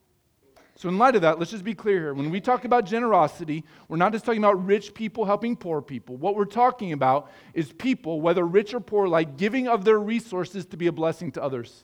So, 0.79 0.87
in 0.87 0.97
light 0.97 1.13
of 1.17 1.23
that, 1.23 1.39
let's 1.39 1.51
just 1.51 1.65
be 1.65 1.75
clear 1.75 1.99
here. 1.99 2.13
When 2.13 2.29
we 2.29 2.39
talk 2.39 2.63
about 2.63 2.85
generosity, 2.85 3.65
we're 3.89 3.97
not 3.97 4.13
just 4.13 4.23
talking 4.23 4.39
about 4.41 4.65
rich 4.65 4.93
people 4.93 5.25
helping 5.25 5.57
poor 5.57 5.81
people. 5.81 6.15
What 6.15 6.37
we're 6.37 6.45
talking 6.45 6.93
about 6.93 7.29
is 7.53 7.73
people, 7.73 8.21
whether 8.21 8.45
rich 8.45 8.73
or 8.73 8.79
poor, 8.79 9.05
like 9.05 9.35
giving 9.35 9.67
of 9.67 9.83
their 9.83 9.99
resources 9.99 10.65
to 10.67 10.77
be 10.77 10.87
a 10.87 10.91
blessing 10.93 11.33
to 11.33 11.43
others. 11.43 11.83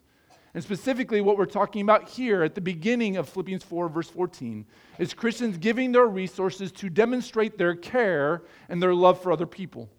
And 0.54 0.64
specifically, 0.64 1.20
what 1.20 1.38
we're 1.38 1.46
talking 1.46 1.82
about 1.82 2.08
here 2.08 2.42
at 2.42 2.56
the 2.56 2.62
beginning 2.62 3.18
of 3.18 3.28
Philippians 3.28 3.66
4, 3.66 3.90
verse 3.90 4.10
14, 4.10 4.66
is 4.98 5.14
Christians 5.14 5.58
giving 5.58 5.92
their 5.92 6.08
resources 6.08 6.72
to 6.72 6.90
demonstrate 6.90 7.58
their 7.58 7.75
care 7.75 8.44
and 8.70 8.82
their 8.82 8.96
love 8.96 9.22
for 9.22 9.34
other 9.34 9.46
people. 9.46 9.90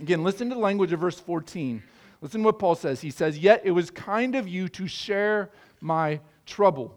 Again, 0.00 0.22
listen 0.22 0.50
to 0.50 0.54
the 0.54 0.60
language 0.60 0.92
of 0.92 1.00
verse 1.00 1.18
14. 1.18 1.82
Listen 2.20 2.42
to 2.42 2.44
what 2.44 2.58
Paul 2.58 2.74
says. 2.74 3.00
He 3.00 3.10
says, 3.10 3.38
Yet 3.38 3.62
it 3.64 3.70
was 3.70 3.90
kind 3.90 4.34
of 4.34 4.46
you 4.46 4.68
to 4.68 4.86
share 4.86 5.48
my 5.80 6.20
trouble. 6.44 6.94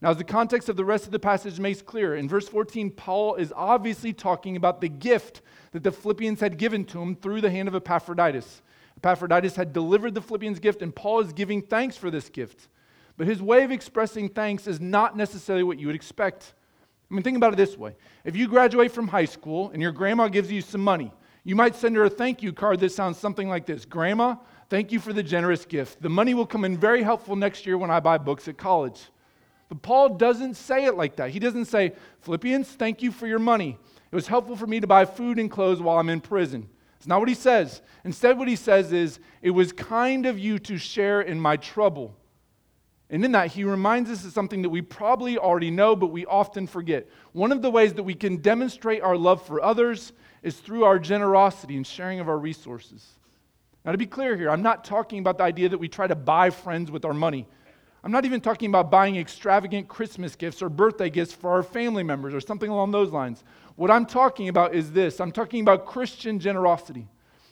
Now, 0.00 0.10
as 0.10 0.16
the 0.16 0.24
context 0.24 0.68
of 0.68 0.76
the 0.76 0.84
rest 0.84 1.06
of 1.06 1.12
the 1.12 1.18
passage 1.18 1.58
makes 1.58 1.82
clear, 1.82 2.14
in 2.14 2.28
verse 2.28 2.48
14, 2.48 2.90
Paul 2.92 3.34
is 3.34 3.52
obviously 3.56 4.12
talking 4.12 4.54
about 4.56 4.80
the 4.80 4.88
gift 4.88 5.42
that 5.72 5.82
the 5.82 5.90
Philippians 5.90 6.40
had 6.40 6.56
given 6.56 6.84
to 6.86 7.02
him 7.02 7.16
through 7.16 7.40
the 7.40 7.50
hand 7.50 7.66
of 7.66 7.74
Epaphroditus. 7.74 8.62
Epaphroditus 8.96 9.56
had 9.56 9.72
delivered 9.72 10.14
the 10.14 10.20
Philippians' 10.22 10.60
gift, 10.60 10.82
and 10.82 10.94
Paul 10.94 11.20
is 11.20 11.32
giving 11.32 11.62
thanks 11.62 11.96
for 11.96 12.10
this 12.10 12.28
gift. 12.28 12.68
But 13.16 13.26
his 13.26 13.42
way 13.42 13.64
of 13.64 13.72
expressing 13.72 14.28
thanks 14.28 14.68
is 14.68 14.80
not 14.80 15.16
necessarily 15.16 15.64
what 15.64 15.78
you 15.80 15.88
would 15.88 15.96
expect. 15.96 16.54
I 17.10 17.14
mean, 17.14 17.24
think 17.24 17.36
about 17.36 17.52
it 17.52 17.56
this 17.56 17.76
way 17.76 17.96
if 18.24 18.36
you 18.36 18.46
graduate 18.46 18.92
from 18.92 19.08
high 19.08 19.24
school 19.24 19.70
and 19.70 19.82
your 19.82 19.92
grandma 19.92 20.28
gives 20.28 20.52
you 20.52 20.60
some 20.60 20.80
money, 20.80 21.12
you 21.42 21.56
might 21.56 21.74
send 21.74 21.96
her 21.96 22.04
a 22.04 22.10
thank 22.10 22.42
you 22.42 22.52
card 22.52 22.78
that 22.80 22.92
sounds 22.92 23.18
something 23.18 23.48
like 23.48 23.66
this 23.66 23.84
Grandma, 23.84 24.36
thank 24.68 24.92
you 24.92 25.00
for 25.00 25.12
the 25.12 25.22
generous 25.22 25.64
gift. 25.64 26.00
The 26.00 26.08
money 26.08 26.34
will 26.34 26.46
come 26.46 26.64
in 26.64 26.76
very 26.76 27.02
helpful 27.02 27.34
next 27.34 27.66
year 27.66 27.78
when 27.78 27.90
I 27.90 28.00
buy 28.00 28.18
books 28.18 28.46
at 28.46 28.56
college. 28.56 29.00
But 29.68 29.82
Paul 29.82 30.10
doesn't 30.10 30.54
say 30.54 30.86
it 30.86 30.94
like 30.94 31.16
that. 31.16 31.30
He 31.30 31.38
doesn't 31.38 31.66
say, 31.66 31.92
Philippians, 32.22 32.68
thank 32.68 33.02
you 33.02 33.12
for 33.12 33.26
your 33.26 33.38
money. 33.38 33.78
It 34.10 34.14
was 34.14 34.26
helpful 34.26 34.56
for 34.56 34.66
me 34.66 34.80
to 34.80 34.86
buy 34.86 35.04
food 35.04 35.38
and 35.38 35.50
clothes 35.50 35.82
while 35.82 35.98
I'm 35.98 36.08
in 36.08 36.20
prison. 36.20 36.68
It's 36.96 37.06
not 37.06 37.20
what 37.20 37.28
he 37.28 37.34
says. 37.34 37.82
Instead, 38.04 38.38
what 38.38 38.48
he 38.48 38.56
says 38.56 38.92
is, 38.92 39.20
It 39.42 39.50
was 39.50 39.72
kind 39.72 40.26
of 40.26 40.38
you 40.38 40.58
to 40.60 40.78
share 40.78 41.20
in 41.20 41.40
my 41.40 41.56
trouble. 41.56 42.16
And 43.10 43.24
in 43.24 43.32
that, 43.32 43.52
he 43.52 43.64
reminds 43.64 44.10
us 44.10 44.24
of 44.24 44.32
something 44.32 44.62
that 44.62 44.68
we 44.68 44.82
probably 44.82 45.38
already 45.38 45.70
know, 45.70 45.96
but 45.96 46.08
we 46.08 46.26
often 46.26 46.66
forget. 46.66 47.08
One 47.32 47.52
of 47.52 47.62
the 47.62 47.70
ways 47.70 47.94
that 47.94 48.02
we 48.02 48.14
can 48.14 48.38
demonstrate 48.38 49.02
our 49.02 49.16
love 49.16 49.46
for 49.46 49.62
others 49.62 50.12
is 50.42 50.56
through 50.56 50.84
our 50.84 50.98
generosity 50.98 51.76
and 51.76 51.86
sharing 51.86 52.20
of 52.20 52.28
our 52.28 52.38
resources. 52.38 53.06
Now, 53.84 53.92
to 53.92 53.98
be 53.98 54.06
clear 54.06 54.36
here, 54.36 54.50
I'm 54.50 54.62
not 54.62 54.84
talking 54.84 55.20
about 55.20 55.38
the 55.38 55.44
idea 55.44 55.68
that 55.70 55.78
we 55.78 55.88
try 55.88 56.06
to 56.06 56.14
buy 56.14 56.50
friends 56.50 56.90
with 56.90 57.04
our 57.04 57.14
money. 57.14 57.46
I'm 58.04 58.12
not 58.12 58.24
even 58.24 58.40
talking 58.40 58.68
about 58.68 58.90
buying 58.90 59.16
extravagant 59.16 59.88
Christmas 59.88 60.36
gifts 60.36 60.62
or 60.62 60.68
birthday 60.68 61.10
gifts 61.10 61.32
for 61.32 61.50
our 61.50 61.62
family 61.62 62.04
members 62.04 62.32
or 62.32 62.40
something 62.40 62.70
along 62.70 62.92
those 62.92 63.10
lines. 63.10 63.42
What 63.76 63.90
I'm 63.90 64.06
talking 64.06 64.48
about 64.48 64.74
is 64.74 64.92
this 64.92 65.20
I'm 65.20 65.32
talking 65.32 65.60
about 65.60 65.86
Christian 65.86 66.38
generosity. 66.38 67.08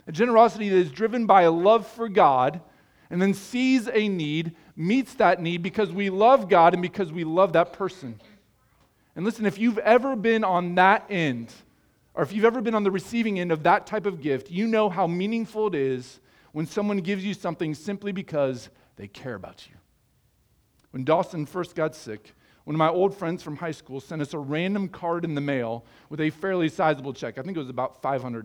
A 0.06 0.12
generosity 0.12 0.68
that 0.68 0.76
is 0.76 0.90
driven 0.90 1.26
by 1.26 1.42
a 1.42 1.50
love 1.50 1.86
for 1.86 2.08
God 2.08 2.60
and 3.10 3.20
then 3.20 3.34
sees 3.34 3.88
a 3.88 4.08
need, 4.08 4.54
meets 4.76 5.14
that 5.14 5.40
need 5.40 5.62
because 5.62 5.90
we 5.90 6.10
love 6.10 6.48
God 6.48 6.74
and 6.74 6.82
because 6.82 7.12
we 7.12 7.24
love 7.24 7.52
that 7.54 7.72
person. 7.72 8.20
And 9.16 9.24
listen, 9.24 9.46
if 9.46 9.58
you've 9.58 9.78
ever 9.78 10.14
been 10.14 10.44
on 10.44 10.74
that 10.76 11.06
end, 11.10 11.52
or 12.14 12.22
if 12.22 12.32
you've 12.32 12.44
ever 12.44 12.60
been 12.60 12.74
on 12.74 12.84
the 12.84 12.90
receiving 12.90 13.40
end 13.40 13.50
of 13.50 13.62
that 13.64 13.86
type 13.86 14.06
of 14.06 14.20
gift, 14.20 14.50
you 14.50 14.66
know 14.66 14.88
how 14.88 15.06
meaningful 15.06 15.66
it 15.68 15.74
is 15.74 16.20
when 16.52 16.66
someone 16.66 16.98
gives 16.98 17.24
you 17.24 17.34
something 17.34 17.74
simply 17.74 18.12
because 18.12 18.68
they 18.96 19.08
care 19.08 19.34
about 19.34 19.66
you. 19.68 19.75
When 20.96 21.04
Dawson 21.04 21.44
first 21.44 21.74
got 21.74 21.94
sick, 21.94 22.32
one 22.64 22.74
of 22.74 22.78
my 22.78 22.88
old 22.88 23.14
friends 23.14 23.42
from 23.42 23.56
high 23.56 23.72
school 23.72 24.00
sent 24.00 24.22
us 24.22 24.32
a 24.32 24.38
random 24.38 24.88
card 24.88 25.26
in 25.26 25.34
the 25.34 25.42
mail 25.42 25.84
with 26.08 26.22
a 26.22 26.30
fairly 26.30 26.70
sizable 26.70 27.12
check. 27.12 27.36
I 27.36 27.42
think 27.42 27.54
it 27.54 27.60
was 27.60 27.68
about 27.68 28.00
$500. 28.00 28.42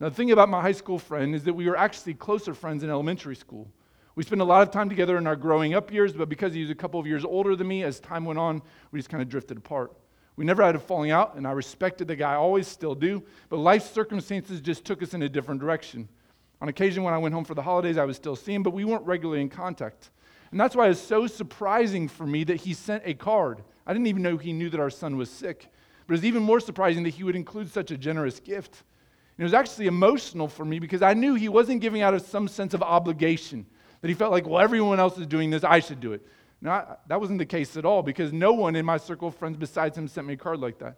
Now, 0.00 0.08
the 0.08 0.10
thing 0.12 0.32
about 0.32 0.48
my 0.48 0.60
high 0.60 0.72
school 0.72 0.98
friend 0.98 1.36
is 1.36 1.44
that 1.44 1.54
we 1.54 1.68
were 1.68 1.76
actually 1.76 2.14
closer 2.14 2.52
friends 2.52 2.82
in 2.82 2.90
elementary 2.90 3.36
school. 3.36 3.70
We 4.16 4.24
spent 4.24 4.40
a 4.40 4.44
lot 4.44 4.62
of 4.62 4.72
time 4.72 4.88
together 4.88 5.16
in 5.18 5.28
our 5.28 5.36
growing 5.36 5.72
up 5.72 5.92
years, 5.92 6.12
but 6.12 6.28
because 6.28 6.52
he 6.52 6.62
was 6.62 6.70
a 6.70 6.74
couple 6.74 6.98
of 6.98 7.06
years 7.06 7.24
older 7.24 7.54
than 7.54 7.68
me, 7.68 7.84
as 7.84 8.00
time 8.00 8.24
went 8.24 8.40
on, 8.40 8.60
we 8.90 8.98
just 8.98 9.08
kind 9.08 9.22
of 9.22 9.28
drifted 9.28 9.56
apart. 9.56 9.92
We 10.34 10.44
never 10.44 10.64
had 10.64 10.74
a 10.74 10.80
falling 10.80 11.12
out, 11.12 11.36
and 11.36 11.46
I 11.46 11.52
respected 11.52 12.08
the 12.08 12.16
guy, 12.16 12.32
I 12.32 12.38
always 12.38 12.66
still 12.66 12.96
do, 12.96 13.22
but 13.48 13.58
life 13.58 13.84
circumstances 13.94 14.60
just 14.60 14.84
took 14.84 15.00
us 15.00 15.14
in 15.14 15.22
a 15.22 15.28
different 15.28 15.60
direction. 15.60 16.08
On 16.60 16.68
occasion, 16.68 17.04
when 17.04 17.14
I 17.14 17.18
went 17.18 17.36
home 17.36 17.44
for 17.44 17.54
the 17.54 17.62
holidays, 17.62 17.98
I 17.98 18.04
was 18.04 18.16
still 18.16 18.34
seeing 18.34 18.64
but 18.64 18.72
we 18.72 18.84
weren't 18.84 19.06
regularly 19.06 19.40
in 19.40 19.48
contact. 19.48 20.10
And 20.52 20.60
that's 20.60 20.76
why 20.76 20.88
it's 20.88 21.00
so 21.00 21.26
surprising 21.26 22.06
for 22.06 22.26
me 22.26 22.44
that 22.44 22.56
he 22.56 22.74
sent 22.74 23.02
a 23.04 23.14
card. 23.14 23.62
I 23.86 23.92
didn't 23.92 24.06
even 24.06 24.22
know 24.22 24.36
he 24.36 24.52
knew 24.52 24.70
that 24.70 24.78
our 24.78 24.90
son 24.90 25.16
was 25.16 25.30
sick. 25.30 25.68
But 26.06 26.14
it's 26.14 26.24
even 26.24 26.42
more 26.42 26.60
surprising 26.60 27.02
that 27.04 27.10
he 27.10 27.24
would 27.24 27.34
include 27.34 27.70
such 27.70 27.90
a 27.90 27.96
generous 27.96 28.38
gift. 28.38 28.82
And 29.36 29.42
it 29.42 29.44
was 29.44 29.54
actually 29.54 29.86
emotional 29.86 30.46
for 30.46 30.64
me 30.64 30.78
because 30.78 31.00
I 31.00 31.14
knew 31.14 31.34
he 31.34 31.48
wasn't 31.48 31.80
giving 31.80 32.02
out 32.02 32.12
of 32.12 32.22
some 32.22 32.48
sense 32.48 32.74
of 32.74 32.82
obligation 32.82 33.66
that 34.02 34.08
he 34.08 34.14
felt 34.14 34.30
like, 34.30 34.46
well, 34.46 34.60
everyone 34.60 35.00
else 35.00 35.16
is 35.16 35.26
doing 35.26 35.48
this, 35.48 35.64
I 35.64 35.80
should 35.80 36.00
do 36.00 36.12
it. 36.12 36.26
No, 36.60 36.96
that 37.08 37.18
wasn't 37.18 37.38
the 37.38 37.46
case 37.46 37.76
at 37.76 37.84
all 37.84 38.02
because 38.02 38.32
no 38.32 38.52
one 38.52 38.76
in 38.76 38.84
my 38.84 38.98
circle 38.98 39.28
of 39.28 39.34
friends 39.34 39.56
besides 39.56 39.96
him 39.96 40.06
sent 40.06 40.26
me 40.26 40.34
a 40.34 40.36
card 40.36 40.60
like 40.60 40.78
that. 40.78 40.96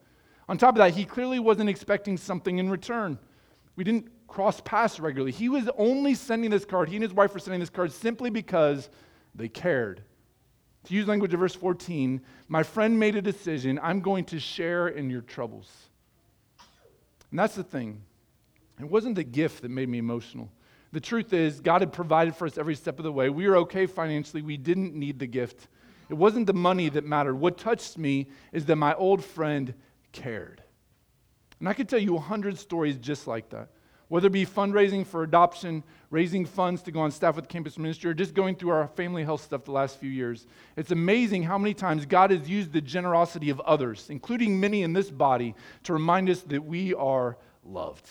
On 0.48 0.58
top 0.58 0.74
of 0.74 0.78
that, 0.78 0.94
he 0.94 1.04
clearly 1.04 1.38
wasn't 1.38 1.70
expecting 1.70 2.18
something 2.18 2.58
in 2.58 2.68
return. 2.68 3.18
We 3.76 3.84
didn't 3.84 4.10
cross 4.26 4.60
paths 4.62 5.00
regularly. 5.00 5.32
He 5.32 5.48
was 5.48 5.70
only 5.78 6.14
sending 6.14 6.50
this 6.50 6.64
card, 6.64 6.88
he 6.88 6.96
and 6.96 7.02
his 7.02 7.14
wife 7.14 7.32
were 7.32 7.40
sending 7.40 7.60
this 7.60 7.70
card 7.70 7.92
simply 7.92 8.30
because 8.30 8.90
they 9.34 9.48
cared. 9.48 10.02
To 10.84 10.94
use 10.94 11.06
language 11.06 11.32
of 11.32 11.40
verse 11.40 11.54
14, 11.54 12.20
my 12.48 12.62
friend 12.62 12.98
made 12.98 13.16
a 13.16 13.22
decision. 13.22 13.80
I'm 13.82 14.00
going 14.00 14.24
to 14.26 14.38
share 14.38 14.88
in 14.88 15.08
your 15.08 15.22
troubles. 15.22 15.70
And 17.30 17.38
that's 17.38 17.54
the 17.54 17.64
thing. 17.64 18.02
It 18.78 18.88
wasn't 18.88 19.14
the 19.14 19.24
gift 19.24 19.62
that 19.62 19.70
made 19.70 19.88
me 19.88 19.98
emotional. 19.98 20.50
The 20.92 21.00
truth 21.00 21.32
is, 21.32 21.60
God 21.60 21.80
had 21.80 21.92
provided 21.92 22.36
for 22.36 22.46
us 22.46 22.58
every 22.58 22.74
step 22.74 22.98
of 22.98 23.04
the 23.04 23.12
way. 23.12 23.28
We 23.30 23.48
were 23.48 23.56
okay 23.58 23.86
financially. 23.86 24.42
We 24.42 24.56
didn't 24.56 24.94
need 24.94 25.18
the 25.18 25.26
gift. 25.26 25.68
It 26.08 26.14
wasn't 26.14 26.46
the 26.46 26.54
money 26.54 26.88
that 26.90 27.04
mattered. 27.04 27.34
What 27.34 27.58
touched 27.58 27.98
me 27.98 28.28
is 28.52 28.66
that 28.66 28.76
my 28.76 28.94
old 28.94 29.24
friend 29.24 29.74
cared. 30.12 30.62
And 31.58 31.68
I 31.68 31.72
could 31.72 31.88
tell 31.88 31.98
you 31.98 32.16
a 32.16 32.20
hundred 32.20 32.58
stories 32.58 32.98
just 32.98 33.26
like 33.26 33.48
that. 33.50 33.70
Whether 34.14 34.28
it 34.28 34.30
be 34.30 34.46
fundraising 34.46 35.04
for 35.04 35.24
adoption, 35.24 35.82
raising 36.10 36.46
funds 36.46 36.82
to 36.82 36.92
go 36.92 37.00
on 37.00 37.10
staff 37.10 37.34
with 37.34 37.48
campus 37.48 37.76
ministry, 37.76 38.12
or 38.12 38.14
just 38.14 38.32
going 38.32 38.54
through 38.54 38.70
our 38.70 38.86
family 38.86 39.24
health 39.24 39.42
stuff 39.42 39.64
the 39.64 39.72
last 39.72 39.98
few 39.98 40.08
years. 40.08 40.46
It's 40.76 40.92
amazing 40.92 41.42
how 41.42 41.58
many 41.58 41.74
times 41.74 42.06
God 42.06 42.30
has 42.30 42.48
used 42.48 42.72
the 42.72 42.80
generosity 42.80 43.50
of 43.50 43.58
others, 43.62 44.06
including 44.10 44.60
many 44.60 44.84
in 44.84 44.92
this 44.92 45.10
body, 45.10 45.56
to 45.82 45.92
remind 45.92 46.30
us 46.30 46.42
that 46.42 46.64
we 46.64 46.94
are 46.94 47.36
loved. 47.64 48.08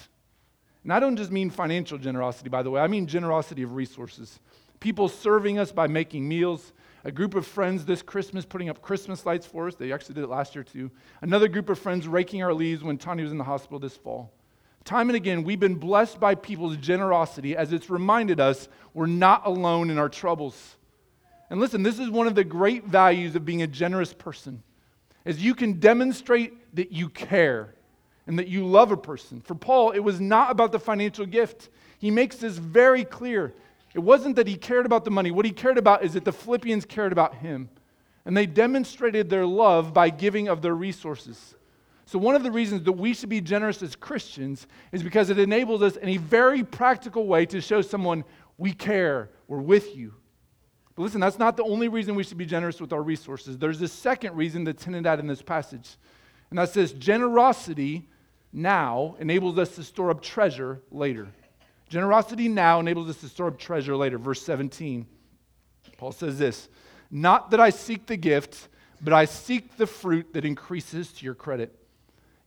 And 0.84 0.92
I 0.92 1.00
don't 1.00 1.16
just 1.16 1.32
mean 1.32 1.50
financial 1.50 1.98
generosity, 1.98 2.50
by 2.50 2.64
the 2.64 2.70
way, 2.70 2.82
I 2.82 2.88
mean 2.88 3.08
generosity 3.08 3.64
of 3.64 3.72
resources. 3.72 4.42
People 4.82 5.08
serving 5.08 5.58
us 5.58 5.72
by 5.72 5.88
making 5.88 6.28
meals, 6.28 6.74
a 7.06 7.14
group 7.14 7.34
of 7.34 7.48
friends 7.48 7.86
this 7.86 8.02
Christmas 8.02 8.44
putting 8.44 8.68
up 8.68 8.82
Christmas 8.82 9.26
lights 9.26 9.46
for 9.46 9.70
us. 9.70 9.76
They 9.76 9.94
actually 9.94 10.16
did 10.16 10.26
it 10.26 10.30
last 10.30 10.54
year 10.54 10.66
too. 10.66 10.92
Another 11.22 11.48
group 11.48 11.70
of 11.70 11.80
friends 11.80 12.10
raking 12.10 12.44
our 12.44 12.54
leaves 12.54 12.84
when 12.84 12.98
Tanya 12.98 13.24
was 13.24 13.32
in 13.32 13.38
the 13.38 13.46
hospital 13.46 13.80
this 13.80 13.96
fall. 13.96 14.34
Time 14.86 15.10
and 15.10 15.16
again, 15.16 15.44
we've 15.44 15.60
been 15.60 15.76
blessed 15.76 16.20
by 16.20 16.36
people's 16.36 16.78
generosity 16.78 17.56
as 17.56 17.72
it's 17.72 17.90
reminded 17.90 18.40
us 18.40 18.68
we're 18.94 19.06
not 19.06 19.46
alone 19.46 19.90
in 19.90 19.98
our 19.98 20.10
troubles. 20.10 20.76
And 21.50 21.60
listen, 21.60 21.84
this 21.84 22.00
is 22.00 22.10
one 22.10 22.28
of 22.28 22.36
the 22.36 22.44
great 22.44 22.86
values 22.86 23.36
of 23.36 23.46
being 23.46 23.62
a 23.62 23.68
generous 23.68 24.14
person. 24.14 24.62
Is 25.24 25.42
you 25.42 25.56
can 25.56 25.80
demonstrate 25.80 26.76
that 26.76 26.92
you 26.92 27.08
care 27.10 27.74
and 28.28 28.40
that 28.40 28.48
you 28.48 28.66
love 28.66 28.92
a 28.92 28.98
person. 28.98 29.42
For 29.42 29.56
Paul, 29.56 29.92
it 29.92 30.00
was 30.00 30.20
not 30.20 30.52
about 30.52 30.72
the 30.72 30.80
financial 30.80 31.26
gift. 31.26 31.70
He 32.00 32.12
makes 32.12 32.38
this 32.38 32.58
very 32.58 33.06
clear. 33.06 33.54
It 33.94 34.00
wasn't 34.00 34.36
that 34.36 34.48
he 34.48 34.56
cared 34.56 34.86
about 34.86 35.06
the 35.06 35.12
money. 35.12 35.32
What 35.32 35.46
he 35.46 35.52
cared 35.52 35.78
about 35.78 36.04
is 36.04 36.14
that 36.14 36.26
the 36.26 36.34
Philippians 36.34 36.86
cared 36.86 37.12
about 37.12 37.36
him. 37.36 37.70
And 38.26 38.36
they 38.36 38.46
demonstrated 38.46 39.30
their 39.30 39.46
love 39.46 39.94
by 39.94 40.10
giving 40.10 40.48
of 40.48 40.62
their 40.62 40.76
resources. 40.76 41.56
So, 42.14 42.20
one 42.20 42.36
of 42.36 42.44
the 42.44 42.52
reasons 42.52 42.84
that 42.84 42.92
we 42.92 43.16
should 43.16 43.30
be 43.30 43.42
generous 43.42 43.82
as 43.82 43.96
Christians 43.96 44.68
is 44.92 45.02
because 45.02 45.32
it 45.32 45.40
enables 45.40 45.82
us 45.82 45.96
in 45.96 46.10
a 46.10 46.18
very 46.18 46.64
practical 46.64 47.26
way 47.26 47.48
to 47.48 47.60
show 47.60 47.82
someone 47.82 48.24
we 48.60 48.72
care, 48.72 49.32
we're 49.48 49.58
with 49.58 49.96
you. 49.98 50.14
But 50.94 51.02
listen, 51.02 51.20
that's 51.20 51.40
not 51.40 51.58
the 51.58 51.64
only 51.64 51.88
reason 51.88 52.14
we 52.14 52.24
should 52.24 52.38
be 52.38 52.46
generous 52.46 52.80
with 52.80 52.94
our 52.94 53.02
resources. 53.02 53.58
There's 53.58 53.82
a 53.82 53.88
second 53.88 54.36
reason 54.36 54.64
that's 54.64 54.84
hinted 54.84 55.08
at 55.08 55.18
in 55.18 55.26
this 55.26 55.42
passage, 55.42 55.98
and 56.52 56.60
that's 56.60 56.76
this 56.76 56.92
generosity 56.92 58.08
now 58.52 59.16
enables 59.20 59.58
us 59.58 59.74
to 59.78 59.84
store 59.84 60.12
up 60.12 60.22
treasure 60.22 60.84
later. 60.92 61.28
Generosity 61.90 62.48
now 62.48 62.80
enables 62.80 63.10
us 63.10 63.22
to 63.22 63.28
store 63.28 63.48
up 63.48 63.58
treasure 63.58 63.96
later. 63.96 64.20
Verse 64.20 64.44
17, 64.44 65.08
Paul 65.98 66.12
says 66.12 66.38
this 66.38 66.70
Not 67.10 67.50
that 67.50 67.60
I 67.60 67.72
seek 67.72 68.06
the 68.06 68.18
gift, 68.18 68.68
but 69.02 69.14
I 69.14 69.26
seek 69.26 69.78
the 69.78 69.88
fruit 69.88 70.34
that 70.34 70.46
increases 70.46 71.12
to 71.14 71.26
your 71.26 71.34
credit. 71.34 71.80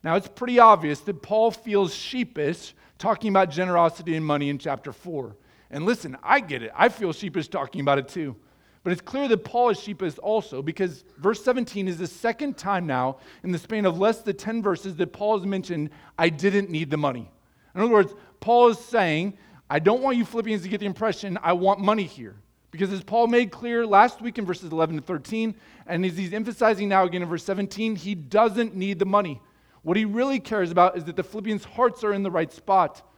Now, 0.02 0.16
it's 0.16 0.28
pretty 0.28 0.58
obvious 0.58 1.00
that 1.00 1.22
Paul 1.22 1.50
feels 1.50 1.94
sheepish 1.94 2.74
talking 2.98 3.30
about 3.30 3.50
generosity 3.50 4.16
and 4.16 4.24
money 4.24 4.48
in 4.48 4.58
chapter 4.58 4.92
4. 4.92 5.36
And 5.70 5.84
listen, 5.84 6.16
I 6.22 6.40
get 6.40 6.62
it. 6.62 6.72
I 6.74 6.88
feel 6.88 7.12
sheepish 7.12 7.48
talking 7.48 7.80
about 7.80 7.98
it 7.98 8.08
too. 8.08 8.36
But 8.84 8.92
it's 8.92 9.02
clear 9.02 9.26
that 9.26 9.38
Paul 9.38 9.70
is 9.70 9.80
sheepish 9.80 10.16
also 10.18 10.62
because 10.62 11.04
verse 11.18 11.42
17 11.42 11.88
is 11.88 11.98
the 11.98 12.06
second 12.06 12.56
time 12.56 12.86
now 12.86 13.16
in 13.42 13.50
the 13.50 13.58
span 13.58 13.84
of 13.84 13.98
less 13.98 14.20
than 14.20 14.36
10 14.36 14.62
verses 14.62 14.94
that 14.96 15.12
Paul 15.12 15.38
has 15.38 15.44
mentioned, 15.46 15.90
I 16.16 16.28
didn't 16.28 16.70
need 16.70 16.90
the 16.90 16.96
money. 16.96 17.28
In 17.74 17.80
other 17.80 17.92
words, 17.92 18.14
Paul 18.38 18.68
is 18.68 18.78
saying, 18.78 19.36
I 19.68 19.80
don't 19.80 20.02
want 20.02 20.16
you 20.16 20.24
Philippians 20.24 20.62
to 20.62 20.68
get 20.68 20.78
the 20.78 20.86
impression 20.86 21.36
I 21.42 21.52
want 21.54 21.80
money 21.80 22.04
here. 22.04 22.36
Because 22.70 22.92
as 22.92 23.02
Paul 23.02 23.26
made 23.26 23.50
clear 23.50 23.84
last 23.84 24.20
week 24.20 24.38
in 24.38 24.44
verses 24.44 24.70
11 24.70 24.96
to 24.96 25.02
13, 25.02 25.54
and 25.86 26.06
as 26.06 26.16
he's 26.16 26.32
emphasizing 26.32 26.88
now 26.88 27.04
again 27.04 27.22
in 27.22 27.28
verse 27.28 27.42
17, 27.42 27.96
he 27.96 28.14
doesn't 28.14 28.76
need 28.76 29.00
the 29.00 29.06
money. 29.06 29.40
What 29.86 29.96
he 29.96 30.04
really 30.04 30.40
cares 30.40 30.72
about 30.72 30.96
is 30.96 31.04
that 31.04 31.14
the 31.14 31.22
Philippians' 31.22 31.64
hearts 31.64 32.02
are 32.02 32.12
in 32.12 32.24
the 32.24 32.30
right 32.30 32.52
spot, 32.52 33.08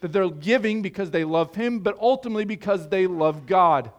that 0.00 0.12
they're 0.12 0.28
giving 0.28 0.82
because 0.82 1.10
they 1.10 1.24
love 1.24 1.54
him, 1.54 1.78
but 1.78 1.96
ultimately 1.98 2.44
because 2.44 2.86
they 2.90 3.06
love 3.06 3.46
God. 3.46 3.90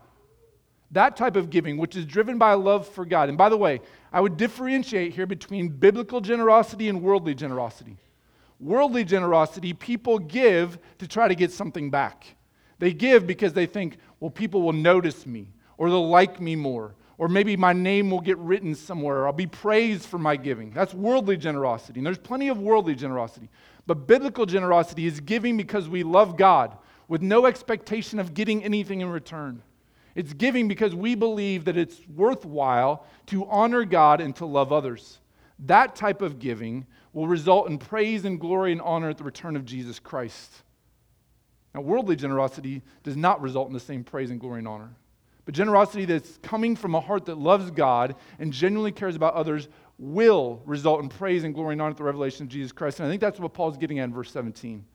That 0.91 1.17
type 1.17 1.35
of 1.35 1.49
giving, 1.49 1.77
which 1.77 1.95
is 1.95 2.05
driven 2.05 2.37
by 2.37 2.53
love 2.53 2.87
for 2.87 3.03
God. 3.03 3.29
And 3.29 3.37
by 3.37 3.49
the 3.49 3.57
way, 3.57 3.81
I 4.13 4.21
would 4.21 4.37
differentiate 4.37 5.15
here 5.15 5.25
between 5.25 5.69
biblical 5.69 6.21
generosity 6.21 6.87
and 6.87 7.01
worldly 7.01 7.33
generosity. 7.33 7.97
Worldly 8.59 9.05
generosity, 9.05 9.73
people 9.73 10.19
give 10.19 10.77
to 10.99 11.07
try 11.07 11.29
to 11.29 11.33
get 11.33 11.51
something 11.51 11.89
back. 11.89 12.35
They 12.77 12.93
give 12.93 13.25
because 13.25 13.53
they 13.53 13.65
think, 13.65 13.97
well, 14.19 14.29
people 14.29 14.61
will 14.61 14.73
notice 14.73 15.25
me, 15.25 15.47
or 15.79 15.89
they'll 15.89 16.07
like 16.07 16.39
me 16.39 16.55
more, 16.55 16.93
or 17.19 17.27
maybe 17.27 17.57
my 17.57 17.73
name 17.73 18.09
will 18.09 18.21
get 18.21 18.37
written 18.37 18.73
somewhere, 18.73 19.17
or 19.17 19.27
I'll 19.27 19.33
be 19.33 19.45
praised 19.45 20.05
for 20.05 20.17
my 20.17 20.37
giving. 20.37 20.71
That's 20.71 20.93
worldly 20.93 21.35
generosity. 21.35 21.99
And 21.99 22.07
there's 22.07 22.17
plenty 22.17 22.47
of 22.47 22.59
worldly 22.59 22.95
generosity. 22.95 23.49
But 23.85 24.07
biblical 24.07 24.45
generosity 24.45 25.05
is 25.05 25.19
giving 25.19 25.57
because 25.57 25.89
we 25.89 26.01
love 26.01 26.37
God 26.37 26.77
with 27.09 27.21
no 27.21 27.45
expectation 27.45 28.19
of 28.19 28.33
getting 28.33 28.63
anything 28.63 29.01
in 29.01 29.09
return. 29.09 29.61
It's 30.15 30.31
giving 30.31 30.69
because 30.69 30.95
we 30.95 31.13
believe 31.13 31.65
that 31.65 31.75
it's 31.75 31.99
worthwhile 32.15 33.05
to 33.27 33.45
honor 33.47 33.83
God 33.83 34.21
and 34.21 34.33
to 34.37 34.45
love 34.45 34.71
others. 34.71 35.19
That 35.65 35.97
type 35.97 36.21
of 36.21 36.39
giving 36.39 36.87
will 37.11 37.27
result 37.27 37.69
in 37.69 37.79
praise 37.79 38.23
and 38.23 38.39
glory 38.39 38.71
and 38.71 38.81
honor 38.81 39.09
at 39.09 39.17
the 39.17 39.25
return 39.25 39.57
of 39.57 39.65
Jesus 39.65 39.99
Christ. 39.99 40.63
Now, 41.75 41.81
worldly 41.81 42.15
generosity 42.15 42.81
does 43.03 43.17
not 43.17 43.41
result 43.41 43.67
in 43.67 43.73
the 43.73 43.79
same 43.81 44.05
praise 44.05 44.31
and 44.31 44.39
glory 44.39 44.59
and 44.59 44.67
honor. 44.69 44.91
But 45.49 45.55
generosity 45.55 46.05
that's 46.05 46.37
coming 46.43 46.75
from 46.75 46.93
a 46.93 46.99
heart 46.99 47.25
that 47.25 47.39
loves 47.39 47.71
God 47.71 48.15
and 48.37 48.53
genuinely 48.53 48.91
cares 48.91 49.15
about 49.15 49.33
others 49.33 49.67
will 49.97 50.61
result 50.63 51.01
in 51.01 51.09
praise 51.09 51.43
and 51.43 51.55
glory 51.55 51.73
and 51.73 51.81
honor 51.81 51.89
at 51.89 51.97
the 51.97 52.03
revelation 52.03 52.43
of 52.43 52.49
Jesus 52.49 52.71
Christ. 52.71 52.99
And 52.99 53.07
I 53.07 53.09
think 53.09 53.19
that's 53.19 53.39
what 53.39 53.55
Paul's 53.55 53.75
getting 53.75 53.97
at 53.97 54.03
in 54.03 54.13
verse 54.13 54.29
17. 54.29 54.85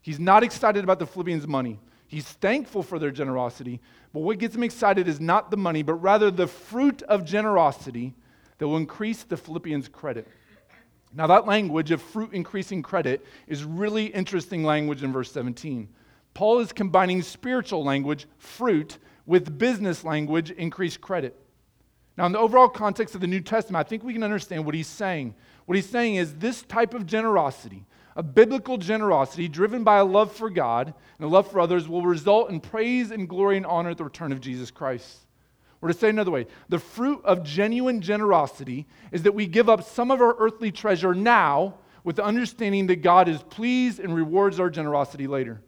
He's 0.00 0.18
not 0.18 0.42
excited 0.42 0.82
about 0.82 0.98
the 0.98 1.04
Philippians' 1.04 1.46
money. 1.46 1.78
He's 2.06 2.24
thankful 2.24 2.82
for 2.82 2.98
their 2.98 3.10
generosity, 3.10 3.82
but 4.14 4.20
what 4.20 4.38
gets 4.38 4.54
him 4.54 4.62
excited 4.62 5.08
is 5.08 5.20
not 5.20 5.50
the 5.50 5.58
money, 5.58 5.82
but 5.82 5.96
rather 5.96 6.30
the 6.30 6.46
fruit 6.46 7.02
of 7.02 7.26
generosity 7.26 8.14
that 8.56 8.68
will 8.68 8.78
increase 8.78 9.24
the 9.24 9.36
Philippians' 9.36 9.88
credit. 9.88 10.26
Now, 11.12 11.26
that 11.26 11.46
language 11.46 11.90
of 11.90 12.00
fruit 12.00 12.32
increasing 12.32 12.80
credit 12.80 13.26
is 13.46 13.62
really 13.62 14.06
interesting 14.06 14.64
language 14.64 15.02
in 15.02 15.12
verse 15.12 15.30
17. 15.32 15.86
Paul 16.32 16.60
is 16.60 16.72
combining 16.72 17.20
spiritual 17.20 17.84
language, 17.84 18.26
fruit, 18.38 18.96
with 19.26 19.58
business 19.58 20.04
language, 20.04 20.50
increased 20.50 21.00
credit. 21.00 21.36
Now, 22.16 22.26
in 22.26 22.32
the 22.32 22.38
overall 22.38 22.68
context 22.68 23.14
of 23.14 23.20
the 23.20 23.26
New 23.26 23.40
Testament, 23.40 23.84
I 23.84 23.88
think 23.88 24.04
we 24.04 24.12
can 24.12 24.22
understand 24.22 24.66
what 24.66 24.74
he's 24.74 24.86
saying. 24.86 25.34
What 25.66 25.76
he's 25.76 25.88
saying 25.88 26.16
is 26.16 26.34
this 26.34 26.62
type 26.62 26.92
of 26.92 27.06
generosity, 27.06 27.86
a 28.16 28.22
biblical 28.22 28.76
generosity 28.76 29.48
driven 29.48 29.84
by 29.84 29.98
a 29.98 30.04
love 30.04 30.32
for 30.32 30.50
God 30.50 30.92
and 31.18 31.24
a 31.24 31.28
love 31.28 31.50
for 31.50 31.60
others, 31.60 31.88
will 31.88 32.04
result 32.04 32.50
in 32.50 32.60
praise 32.60 33.10
and 33.10 33.28
glory 33.28 33.56
and 33.56 33.64
honor 33.64 33.90
at 33.90 33.98
the 33.98 34.04
return 34.04 34.32
of 34.32 34.40
Jesus 34.40 34.70
Christ. 34.70 35.20
Or 35.80 35.88
to 35.88 35.94
say 35.94 36.10
another 36.10 36.30
way, 36.30 36.46
the 36.68 36.78
fruit 36.78 37.20
of 37.24 37.42
genuine 37.42 38.00
generosity 38.00 38.86
is 39.10 39.22
that 39.22 39.34
we 39.34 39.46
give 39.46 39.68
up 39.68 39.82
some 39.82 40.10
of 40.10 40.20
our 40.20 40.36
earthly 40.38 40.70
treasure 40.70 41.14
now 41.14 41.74
with 42.04 42.16
the 42.16 42.24
understanding 42.24 42.86
that 42.88 42.96
God 42.96 43.28
is 43.28 43.42
pleased 43.42 43.98
and 43.98 44.14
rewards 44.14 44.60
our 44.60 44.70
generosity 44.70 45.26
later. 45.26 45.60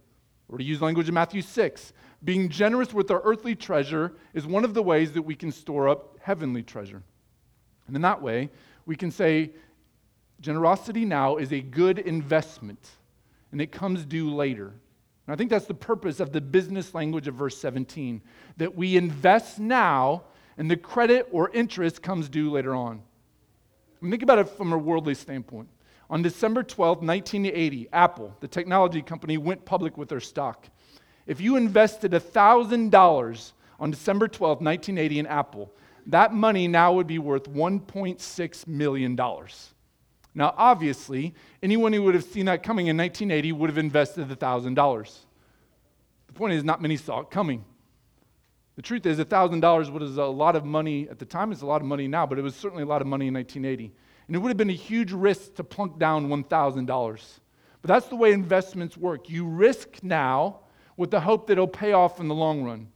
Or 0.48 0.58
to 0.58 0.64
use 0.64 0.80
language 0.80 1.08
in 1.08 1.14
Matthew 1.14 1.42
6, 1.42 1.92
being 2.24 2.48
generous 2.48 2.94
with 2.94 3.10
our 3.10 3.20
earthly 3.24 3.54
treasure 3.54 4.12
is 4.32 4.46
one 4.46 4.64
of 4.64 4.74
the 4.74 4.82
ways 4.82 5.12
that 5.12 5.22
we 5.22 5.34
can 5.34 5.52
store 5.52 5.88
up 5.88 6.16
heavenly 6.20 6.62
treasure. 6.62 7.02
And 7.86 7.94
in 7.94 8.02
that 8.02 8.22
way, 8.22 8.50
we 8.86 8.96
can 8.96 9.10
say 9.10 9.50
generosity 10.40 11.04
now 11.04 11.36
is 11.36 11.52
a 11.52 11.60
good 11.60 11.98
investment 11.98 12.90
and 13.52 13.60
it 13.60 13.70
comes 13.70 14.04
due 14.04 14.34
later. 14.34 14.66
And 15.26 15.32
I 15.32 15.36
think 15.36 15.50
that's 15.50 15.66
the 15.66 15.74
purpose 15.74 16.20
of 16.20 16.32
the 16.32 16.40
business 16.40 16.94
language 16.94 17.28
of 17.28 17.34
verse 17.34 17.56
17 17.58 18.20
that 18.56 18.74
we 18.74 18.96
invest 18.96 19.58
now 19.58 20.24
and 20.56 20.70
the 20.70 20.76
credit 20.76 21.28
or 21.30 21.50
interest 21.50 22.02
comes 22.02 22.28
due 22.28 22.50
later 22.50 22.74
on. 22.74 23.00
I 23.00 24.04
mean, 24.04 24.10
think 24.10 24.22
about 24.22 24.38
it 24.38 24.48
from 24.48 24.72
a 24.72 24.78
worldly 24.78 25.14
standpoint. 25.14 25.68
On 26.10 26.20
December 26.20 26.62
12, 26.62 26.98
1980, 26.98 27.88
Apple, 27.92 28.36
the 28.40 28.48
technology 28.48 29.02
company, 29.02 29.38
went 29.38 29.64
public 29.64 29.96
with 29.96 30.08
their 30.08 30.20
stock. 30.20 30.68
If 31.26 31.40
you 31.40 31.56
invested 31.56 32.12
$1,000 32.12 33.52
on 33.80 33.90
December 33.90 34.28
12, 34.28 34.60
1980 34.60 35.18
in 35.18 35.26
Apple, 35.26 35.72
that 36.06 36.34
money 36.34 36.68
now 36.68 36.92
would 36.92 37.06
be 37.06 37.18
worth 37.18 37.50
$1.6 37.50 38.66
million. 38.66 39.16
Now, 40.34 40.54
obviously, 40.56 41.34
anyone 41.62 41.92
who 41.92 42.02
would 42.02 42.14
have 42.14 42.24
seen 42.24 42.46
that 42.46 42.62
coming 42.62 42.88
in 42.88 42.96
1980 42.96 43.52
would 43.52 43.70
have 43.70 43.78
invested 43.78 44.28
$1,000. 44.28 45.18
The 46.26 46.32
point 46.32 46.52
is, 46.52 46.64
not 46.64 46.82
many 46.82 46.96
saw 46.96 47.20
it 47.20 47.30
coming. 47.30 47.64
The 48.76 48.82
truth 48.82 49.06
is, 49.06 49.18
$1,000 49.18 49.92
was 49.92 50.16
a 50.18 50.24
lot 50.24 50.56
of 50.56 50.64
money 50.64 51.08
at 51.08 51.18
the 51.18 51.24
time. 51.24 51.52
It's 51.52 51.62
a 51.62 51.66
lot 51.66 51.80
of 51.80 51.86
money 51.86 52.08
now, 52.08 52.26
but 52.26 52.38
it 52.38 52.42
was 52.42 52.56
certainly 52.56 52.82
a 52.82 52.86
lot 52.86 53.00
of 53.00 53.06
money 53.06 53.28
in 53.28 53.34
1980. 53.34 53.92
And 54.26 54.36
it 54.36 54.40
would 54.40 54.48
have 54.48 54.56
been 54.56 54.70
a 54.70 54.72
huge 54.72 55.12
risk 55.12 55.54
to 55.54 55.64
plunk 55.64 55.98
down 55.98 56.28
$1,000. 56.28 57.38
But 57.80 57.88
that's 57.88 58.08
the 58.08 58.16
way 58.16 58.32
investments 58.32 58.96
work. 58.96 59.30
You 59.30 59.46
risk 59.46 60.02
now 60.02 60.60
with 60.96 61.10
the 61.10 61.20
hope 61.20 61.46
that 61.46 61.54
it'll 61.54 61.66
pay 61.66 61.92
off 61.92 62.20
in 62.20 62.28
the 62.28 62.34
long 62.34 62.62
run. 62.62 62.88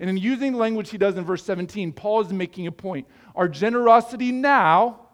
And 0.00 0.10
in 0.10 0.16
using 0.16 0.52
the 0.52 0.58
language 0.58 0.90
he 0.90 0.98
does 0.98 1.16
in 1.16 1.24
verse 1.24 1.44
17, 1.44 1.92
Paul 1.92 2.20
is 2.20 2.32
making 2.32 2.66
a 2.66 2.72
point. 2.72 3.06
Our 3.34 3.48
generosity 3.48 4.32
now 4.32 5.08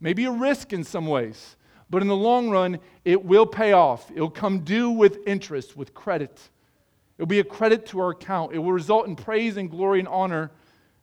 may 0.00 0.12
be 0.12 0.24
a 0.24 0.30
risk 0.30 0.72
in 0.72 0.84
some 0.84 1.06
ways, 1.06 1.56
but 1.88 2.02
in 2.02 2.08
the 2.08 2.16
long 2.16 2.50
run, 2.50 2.78
it 3.04 3.24
will 3.24 3.46
pay 3.46 3.72
off. 3.72 4.10
It'll 4.10 4.30
come 4.30 4.60
due 4.60 4.90
with 4.90 5.18
interest, 5.26 5.76
with 5.76 5.94
credit. 5.94 6.40
It'll 7.18 7.26
be 7.26 7.38
a 7.40 7.44
credit 7.44 7.86
to 7.86 8.00
our 8.00 8.10
account. 8.10 8.52
It 8.52 8.58
will 8.58 8.72
result 8.72 9.06
in 9.06 9.16
praise 9.16 9.56
and 9.56 9.70
glory 9.70 10.00
and 10.00 10.08
honor 10.08 10.50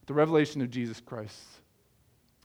the 0.06 0.14
revelation 0.14 0.62
of 0.62 0.70
Jesus 0.70 1.00
Christ. 1.00 1.42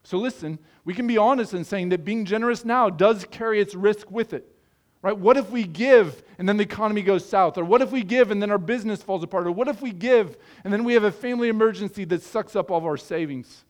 So 0.05 0.17
listen, 0.17 0.59
we 0.85 0.95
can 0.95 1.07
be 1.07 1.19
honest 1.19 1.53
in 1.53 1.65
saying 1.65 1.91
that 1.91 2.05
being 2.05 2.25
generous 2.25 2.65
now 2.65 2.89
does 2.89 3.27
carry 3.31 3.61
its 3.61 3.75
risk 3.75 4.11
with 4.11 4.33
it. 4.33 4.51
Right? 5.01 5.17
What 5.17 5.37
if 5.37 5.51
we 5.51 5.65
give 5.65 6.23
and 6.39 6.49
then 6.49 6.57
the 6.57 6.65
economy 6.65 7.03
goes 7.03 7.29
south? 7.29 7.57
Or 7.57 7.65
what 7.65 7.83
if 7.83 7.93
we 7.93 8.03
give 8.03 8.31
and 8.31 8.43
then 8.43 8.51
our 8.51 8.59
business 8.59 9.03
falls 9.03 9.23
apart? 9.23 9.47
Or 9.47 9.53
what 9.53 9.69
if 9.69 9.81
we 9.81 9.93
give 9.93 10.37
and 10.65 10.73
then 10.73 10.83
we 10.85 10.95
have 10.95 11.05
a 11.05 11.13
family 11.13 11.49
emergency 11.49 12.05
that 12.07 12.23
sucks 12.23 12.57
up 12.57 12.71
all 12.71 12.79
of 12.79 12.87
our 12.87 12.97
savings? 12.97 13.65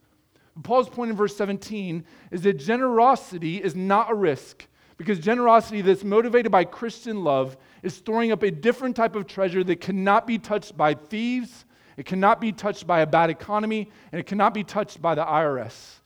Paul's 0.62 0.88
point 0.88 1.10
in 1.10 1.16
verse 1.16 1.36
17 1.36 2.04
is 2.30 2.42
that 2.42 2.54
generosity 2.54 3.62
is 3.62 3.76
not 3.76 4.10
a 4.10 4.14
risk 4.14 4.66
because 4.96 5.18
generosity 5.20 5.80
that's 5.80 6.02
motivated 6.02 6.50
by 6.50 6.64
Christian 6.64 7.22
love 7.22 7.56
is 7.82 7.94
storing 7.94 8.32
up 8.32 8.42
a 8.42 8.50
different 8.50 8.96
type 8.96 9.14
of 9.14 9.26
treasure 9.26 9.62
that 9.64 9.80
cannot 9.80 10.26
be 10.26 10.38
touched 10.38 10.76
by 10.76 10.94
thieves, 10.94 11.64
it 11.96 12.04
cannot 12.04 12.40
be 12.40 12.52
touched 12.52 12.86
by 12.86 13.00
a 13.00 13.06
bad 13.06 13.30
economy, 13.30 13.90
and 14.10 14.18
it 14.18 14.26
cannot 14.26 14.54
be 14.54 14.64
touched 14.64 15.00
by 15.00 15.14
the 15.14 15.24
IRS. 15.24 15.98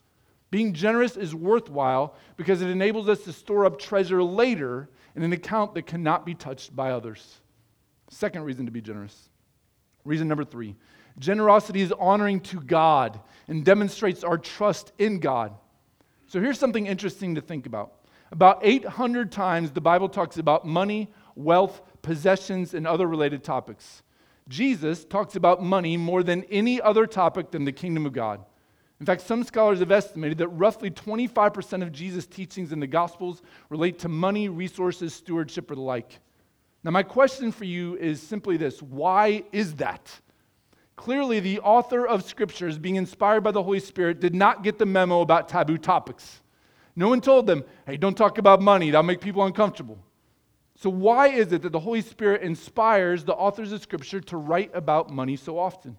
Being 0.50 0.74
generous 0.74 1.16
is 1.16 1.34
worthwhile 1.34 2.14
because 2.36 2.60
it 2.60 2.68
enables 2.68 3.08
us 3.08 3.22
to 3.22 3.32
store 3.32 3.64
up 3.64 3.78
treasure 3.78 4.22
later 4.22 4.90
in 5.14 5.22
an 5.22 5.32
account 5.32 5.74
that 5.74 5.86
cannot 5.86 6.24
be 6.24 6.34
touched 6.34 6.74
by 6.74 6.90
others. 6.90 7.40
Second 8.10 8.44
reason 8.44 8.66
to 8.66 8.72
be 8.72 8.80
generous. 8.80 9.30
Reason 10.04 10.26
number 10.26 10.44
three 10.44 10.76
Generosity 11.18 11.82
is 11.82 11.92
honoring 11.92 12.40
to 12.40 12.60
God 12.60 13.20
and 13.48 13.64
demonstrates 13.64 14.24
our 14.24 14.38
trust 14.38 14.92
in 14.98 15.18
God. 15.18 15.52
So 16.26 16.40
here's 16.40 16.58
something 16.58 16.86
interesting 16.86 17.34
to 17.34 17.40
think 17.40 17.66
about. 17.66 17.92
About 18.30 18.60
800 18.62 19.30
times 19.30 19.72
the 19.72 19.82
Bible 19.82 20.08
talks 20.08 20.38
about 20.38 20.66
money, 20.66 21.10
wealth, 21.34 21.82
possessions, 22.00 22.72
and 22.72 22.86
other 22.86 23.06
related 23.06 23.44
topics. 23.44 24.02
Jesus 24.48 25.04
talks 25.04 25.36
about 25.36 25.62
money 25.62 25.96
more 25.96 26.22
than 26.22 26.44
any 26.44 26.80
other 26.80 27.06
topic 27.06 27.50
than 27.50 27.64
the 27.64 27.72
kingdom 27.72 28.06
of 28.06 28.12
God. 28.14 28.44
In 29.02 29.06
fact, 29.06 29.22
some 29.22 29.42
scholars 29.42 29.80
have 29.80 29.90
estimated 29.90 30.38
that 30.38 30.46
roughly 30.50 30.88
25% 30.88 31.82
of 31.82 31.90
Jesus' 31.90 32.24
teachings 32.24 32.70
in 32.70 32.78
the 32.78 32.86
Gospels 32.86 33.42
relate 33.68 33.98
to 33.98 34.08
money, 34.08 34.48
resources, 34.48 35.12
stewardship, 35.12 35.68
or 35.72 35.74
the 35.74 35.80
like. 35.80 36.20
Now, 36.84 36.92
my 36.92 37.02
question 37.02 37.50
for 37.50 37.64
you 37.64 37.96
is 37.96 38.22
simply 38.22 38.56
this 38.56 38.80
why 38.80 39.42
is 39.50 39.74
that? 39.74 40.20
Clearly, 40.94 41.40
the 41.40 41.58
author 41.58 42.06
of 42.06 42.22
scriptures, 42.22 42.78
being 42.78 42.94
inspired 42.94 43.40
by 43.40 43.50
the 43.50 43.64
Holy 43.64 43.80
Spirit, 43.80 44.20
did 44.20 44.36
not 44.36 44.62
get 44.62 44.78
the 44.78 44.86
memo 44.86 45.20
about 45.20 45.48
taboo 45.48 45.78
topics. 45.78 46.40
No 46.94 47.08
one 47.08 47.20
told 47.20 47.48
them, 47.48 47.64
hey, 47.86 47.96
don't 47.96 48.16
talk 48.16 48.38
about 48.38 48.62
money, 48.62 48.92
that'll 48.92 49.02
make 49.02 49.20
people 49.20 49.44
uncomfortable. 49.44 49.98
So, 50.76 50.88
why 50.88 51.26
is 51.26 51.52
it 51.52 51.62
that 51.62 51.72
the 51.72 51.80
Holy 51.80 52.02
Spirit 52.02 52.42
inspires 52.42 53.24
the 53.24 53.34
authors 53.34 53.72
of 53.72 53.82
Scripture 53.82 54.20
to 54.20 54.36
write 54.36 54.70
about 54.72 55.10
money 55.10 55.34
so 55.34 55.58
often? 55.58 55.96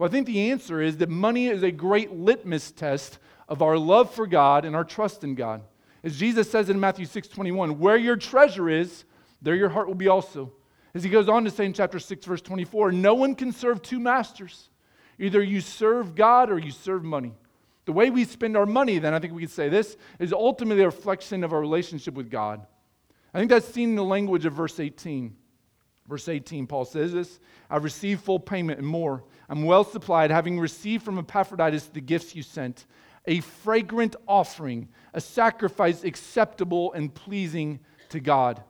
Well, 0.00 0.08
I 0.08 0.12
think 0.12 0.26
the 0.26 0.50
answer 0.50 0.80
is 0.80 0.96
that 0.96 1.10
money 1.10 1.48
is 1.48 1.62
a 1.62 1.70
great 1.70 2.10
litmus 2.10 2.70
test 2.70 3.18
of 3.50 3.60
our 3.60 3.76
love 3.76 4.14
for 4.14 4.26
God 4.26 4.64
and 4.64 4.74
our 4.74 4.82
trust 4.82 5.24
in 5.24 5.34
God. 5.34 5.60
As 6.02 6.16
Jesus 6.16 6.50
says 6.50 6.70
in 6.70 6.80
Matthew 6.80 7.04
6 7.04 7.28
21, 7.28 7.78
where 7.78 7.98
your 7.98 8.16
treasure 8.16 8.70
is, 8.70 9.04
there 9.42 9.54
your 9.54 9.68
heart 9.68 9.88
will 9.88 9.94
be 9.94 10.08
also. 10.08 10.52
As 10.94 11.04
he 11.04 11.10
goes 11.10 11.28
on 11.28 11.44
to 11.44 11.50
say 11.50 11.66
in 11.66 11.74
chapter 11.74 11.98
6, 11.98 12.24
verse 12.24 12.40
24, 12.40 12.92
no 12.92 13.12
one 13.12 13.34
can 13.34 13.52
serve 13.52 13.82
two 13.82 14.00
masters. 14.00 14.70
Either 15.18 15.42
you 15.42 15.60
serve 15.60 16.14
God 16.14 16.50
or 16.50 16.58
you 16.58 16.70
serve 16.70 17.04
money. 17.04 17.34
The 17.84 17.92
way 17.92 18.08
we 18.08 18.24
spend 18.24 18.56
our 18.56 18.64
money, 18.64 18.98
then, 18.98 19.12
I 19.12 19.18
think 19.18 19.34
we 19.34 19.42
could 19.42 19.50
say 19.50 19.68
this, 19.68 19.98
is 20.18 20.32
ultimately 20.32 20.82
a 20.82 20.86
reflection 20.86 21.44
of 21.44 21.52
our 21.52 21.60
relationship 21.60 22.14
with 22.14 22.30
God. 22.30 22.66
I 23.34 23.38
think 23.38 23.50
that's 23.50 23.68
seen 23.68 23.90
in 23.90 23.96
the 23.96 24.04
language 24.04 24.46
of 24.46 24.54
verse 24.54 24.80
18. 24.80 25.36
Verse 26.10 26.28
18, 26.28 26.66
Paul 26.66 26.84
says 26.84 27.12
this 27.12 27.38
I've 27.70 27.84
received 27.84 28.22
full 28.22 28.40
payment 28.40 28.78
and 28.78 28.86
more. 28.86 29.22
I'm 29.48 29.62
well 29.62 29.84
supplied, 29.84 30.30
having 30.30 30.58
received 30.58 31.04
from 31.04 31.18
Epaphroditus 31.18 31.86
the 31.86 32.00
gifts 32.00 32.34
you 32.34 32.42
sent, 32.42 32.84
a 33.26 33.40
fragrant 33.40 34.16
offering, 34.26 34.88
a 35.14 35.20
sacrifice 35.20 36.02
acceptable 36.02 36.92
and 36.92 37.14
pleasing 37.14 37.78
to 38.08 38.18
God. 38.18 38.62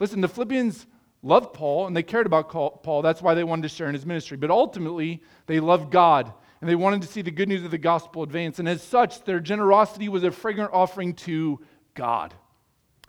Listen, 0.00 0.20
the 0.20 0.28
Philippians 0.28 0.86
loved 1.22 1.52
Paul 1.52 1.86
and 1.86 1.96
they 1.96 2.02
cared 2.02 2.26
about 2.26 2.50
Paul. 2.50 3.02
That's 3.02 3.22
why 3.22 3.34
they 3.34 3.44
wanted 3.44 3.62
to 3.62 3.68
share 3.68 3.88
in 3.88 3.94
his 3.94 4.06
ministry. 4.06 4.36
But 4.36 4.50
ultimately, 4.50 5.22
they 5.46 5.60
loved 5.60 5.92
God 5.92 6.32
and 6.60 6.68
they 6.68 6.74
wanted 6.74 7.02
to 7.02 7.08
see 7.08 7.22
the 7.22 7.30
good 7.30 7.48
news 7.48 7.64
of 7.64 7.70
the 7.70 7.78
gospel 7.78 8.24
advance. 8.24 8.58
And 8.58 8.68
as 8.68 8.82
such, 8.82 9.24
their 9.24 9.38
generosity 9.38 10.08
was 10.08 10.24
a 10.24 10.32
fragrant 10.32 10.72
offering 10.72 11.14
to 11.14 11.60
God, 11.94 12.34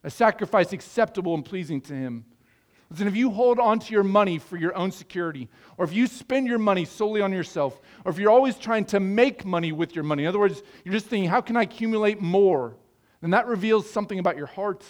a 0.04 0.12
sacrifice 0.12 0.72
acceptable 0.72 1.34
and 1.34 1.44
pleasing 1.44 1.82
to 1.82 1.94
Him. 1.94 2.26
Listen, 2.91 3.08
if 3.08 3.15
you 3.15 3.30
hold 3.30 3.60
on 3.60 3.78
to 3.80 3.93
your 3.93 4.04
money 4.04 4.39
for 4.39 4.58
your 4.58 4.75
own 4.75 4.91
security, 4.91 5.47
or 5.78 5.86
if 5.86 5.93
you 5.93 6.08
spend 6.08 6.47
your 6.47 6.58
money 6.58 6.86
solely 6.86 7.21
on 7.21 7.32
yourself, 7.32 7.80
or 8.04 8.12
if 8.12 8.17
you're 8.17 8.32
always 8.32 8.58
trying 8.58 8.86
to 8.86 8.99
make 8.99 9.45
money 9.45 9.71
with 9.71 9.93
your 9.93 10.04
money, 10.04 10.23
in 10.23 10.30
other 10.30 10.39
words, 10.39 10.63
you're 10.84 10.93
just 10.93 11.06
thinking, 11.06 11.30
how 11.30 11.41
can 11.41 11.56
I 11.56 11.63
accumulate 11.63 12.19
more? 12.19 12.75
Then 13.21 13.32
that 13.32 13.45
reveals 13.45 13.89
something 13.89 14.17
about 14.17 14.38
your 14.38 14.47
heart, 14.47 14.84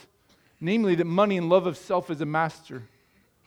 namely 0.62 0.96
that 0.96 1.06
money 1.06 1.38
and 1.38 1.50
love 1.50 1.68
of 1.68 1.76
self 1.78 2.10
is 2.10 2.22
a 2.22 2.26
master. 2.26 2.84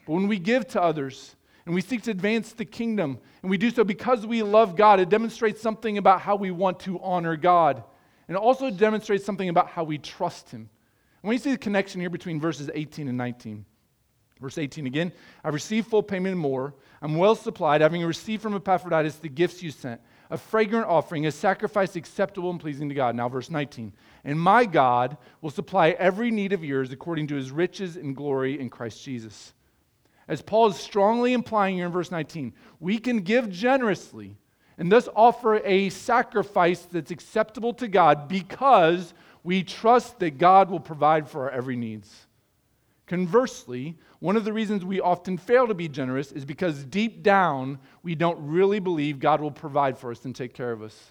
But 0.06 0.12
when 0.14 0.28
we 0.28 0.38
give 0.38 0.68
to 0.68 0.82
others 0.82 1.34
and 1.64 1.74
we 1.74 1.80
seek 1.80 2.02
to 2.02 2.10
advance 2.10 2.52
the 2.52 2.64
kingdom, 2.66 3.18
and 3.40 3.50
we 3.50 3.56
do 3.56 3.70
so 3.70 3.84
because 3.84 4.26
we 4.26 4.42
love 4.42 4.76
God, 4.76 5.00
it 5.00 5.08
demonstrates 5.08 5.62
something 5.62 5.96
about 5.96 6.20
how 6.20 6.36
we 6.36 6.50
want 6.50 6.80
to 6.80 7.00
honor 7.00 7.36
God. 7.36 7.82
And 8.28 8.36
it 8.36 8.40
also 8.40 8.70
demonstrates 8.70 9.24
something 9.24 9.48
about 9.48 9.68
how 9.68 9.84
we 9.84 9.96
trust 9.96 10.50
Him. 10.50 10.60
And 11.22 11.28
when 11.28 11.34
you 11.34 11.38
see 11.38 11.52
the 11.52 11.58
connection 11.58 12.00
here 12.00 12.10
between 12.10 12.40
verses 12.40 12.68
18 12.74 13.08
and 13.08 13.16
19, 13.16 13.64
Verse 14.42 14.58
18 14.58 14.86
again, 14.86 15.12
I 15.44 15.50
received 15.50 15.86
full 15.86 16.02
payment 16.02 16.32
and 16.32 16.40
more. 16.40 16.74
I'm 17.00 17.16
well 17.16 17.36
supplied, 17.36 17.80
having 17.80 18.04
received 18.04 18.42
from 18.42 18.54
Epaphroditus 18.54 19.16
the 19.16 19.28
gifts 19.28 19.62
you 19.62 19.70
sent, 19.70 20.00
a 20.30 20.36
fragrant 20.36 20.86
offering, 20.86 21.26
a 21.26 21.30
sacrifice 21.30 21.94
acceptable 21.94 22.50
and 22.50 22.60
pleasing 22.60 22.88
to 22.88 22.94
God. 22.94 23.14
Now, 23.14 23.28
verse 23.28 23.50
19, 23.50 23.92
and 24.24 24.40
my 24.40 24.64
God 24.64 25.16
will 25.40 25.50
supply 25.50 25.90
every 25.90 26.32
need 26.32 26.52
of 26.52 26.64
yours 26.64 26.90
according 26.90 27.28
to 27.28 27.36
his 27.36 27.52
riches 27.52 27.96
and 27.96 28.16
glory 28.16 28.58
in 28.58 28.68
Christ 28.68 29.04
Jesus. 29.04 29.54
As 30.26 30.42
Paul 30.42 30.68
is 30.68 30.76
strongly 30.76 31.32
implying 31.32 31.76
here 31.76 31.86
in 31.86 31.92
verse 31.92 32.10
19, 32.10 32.52
we 32.80 32.98
can 32.98 33.20
give 33.20 33.48
generously 33.48 34.36
and 34.78 34.90
thus 34.90 35.08
offer 35.14 35.56
a 35.64 35.90
sacrifice 35.90 36.80
that's 36.82 37.10
acceptable 37.10 37.74
to 37.74 37.86
God 37.86 38.26
because 38.26 39.14
we 39.44 39.62
trust 39.62 40.18
that 40.20 40.38
God 40.38 40.70
will 40.70 40.80
provide 40.80 41.28
for 41.28 41.42
our 41.42 41.50
every 41.50 41.76
needs. 41.76 42.26
Conversely, 43.06 43.98
one 44.22 44.36
of 44.36 44.44
the 44.44 44.52
reasons 44.52 44.84
we 44.84 45.00
often 45.00 45.36
fail 45.36 45.66
to 45.66 45.74
be 45.74 45.88
generous 45.88 46.30
is 46.30 46.44
because 46.44 46.84
deep 46.84 47.24
down 47.24 47.80
we 48.04 48.14
don't 48.14 48.38
really 48.38 48.78
believe 48.78 49.18
God 49.18 49.40
will 49.40 49.50
provide 49.50 49.98
for 49.98 50.12
us 50.12 50.24
and 50.24 50.32
take 50.32 50.54
care 50.54 50.70
of 50.70 50.80
us. 50.80 51.10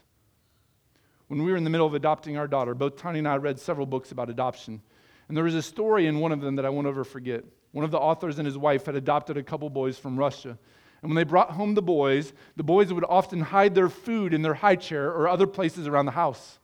When 1.28 1.44
we 1.44 1.52
were 1.52 1.58
in 1.58 1.66
the 1.66 1.70
middle 1.70 1.86
of 1.86 1.94
adopting 1.94 2.38
our 2.38 2.48
daughter, 2.48 2.74
both 2.74 2.96
Tony 2.96 3.20
and 3.20 3.28
I 3.28 3.36
read 3.36 3.60
several 3.60 3.86
books 3.86 4.14
about 4.14 4.30
adoption. 4.30 4.82
And 5.28 5.36
there 5.36 5.44
was 5.44 5.56
a 5.56 5.62
story 5.62 6.08
in 6.08 6.22
one 6.22 6.32
of 6.32 6.40
them 6.40 6.56
that 6.56 6.66
I 6.66 6.70
won't 6.70 6.88
ever 6.88 7.04
forget. 7.04 7.44
One 7.74 7.84
of 7.84 7.92
the 7.92 8.00
authors 8.00 8.40
and 8.40 8.46
his 8.46 8.58
wife 8.58 8.86
had 8.86 8.96
adopted 8.96 9.36
a 9.36 9.44
couple 9.44 9.70
boys 9.70 9.98
from 9.98 10.18
Russia. 10.18 10.58
And 11.02 11.12
when 11.12 11.16
they 11.16 11.26
brought 11.26 11.52
home 11.52 11.74
the 11.74 11.82
boys, 11.82 12.32
the 12.56 12.64
boys 12.64 12.94
would 12.94 13.04
often 13.10 13.42
hide 13.42 13.76
their 13.76 13.90
food 13.90 14.34
in 14.34 14.42
their 14.42 14.54
high 14.54 14.78
chair 14.78 15.10
or 15.10 15.28
other 15.28 15.48
places 15.48 15.86
around 15.86 16.06
the 16.06 16.14
house. 16.14 16.60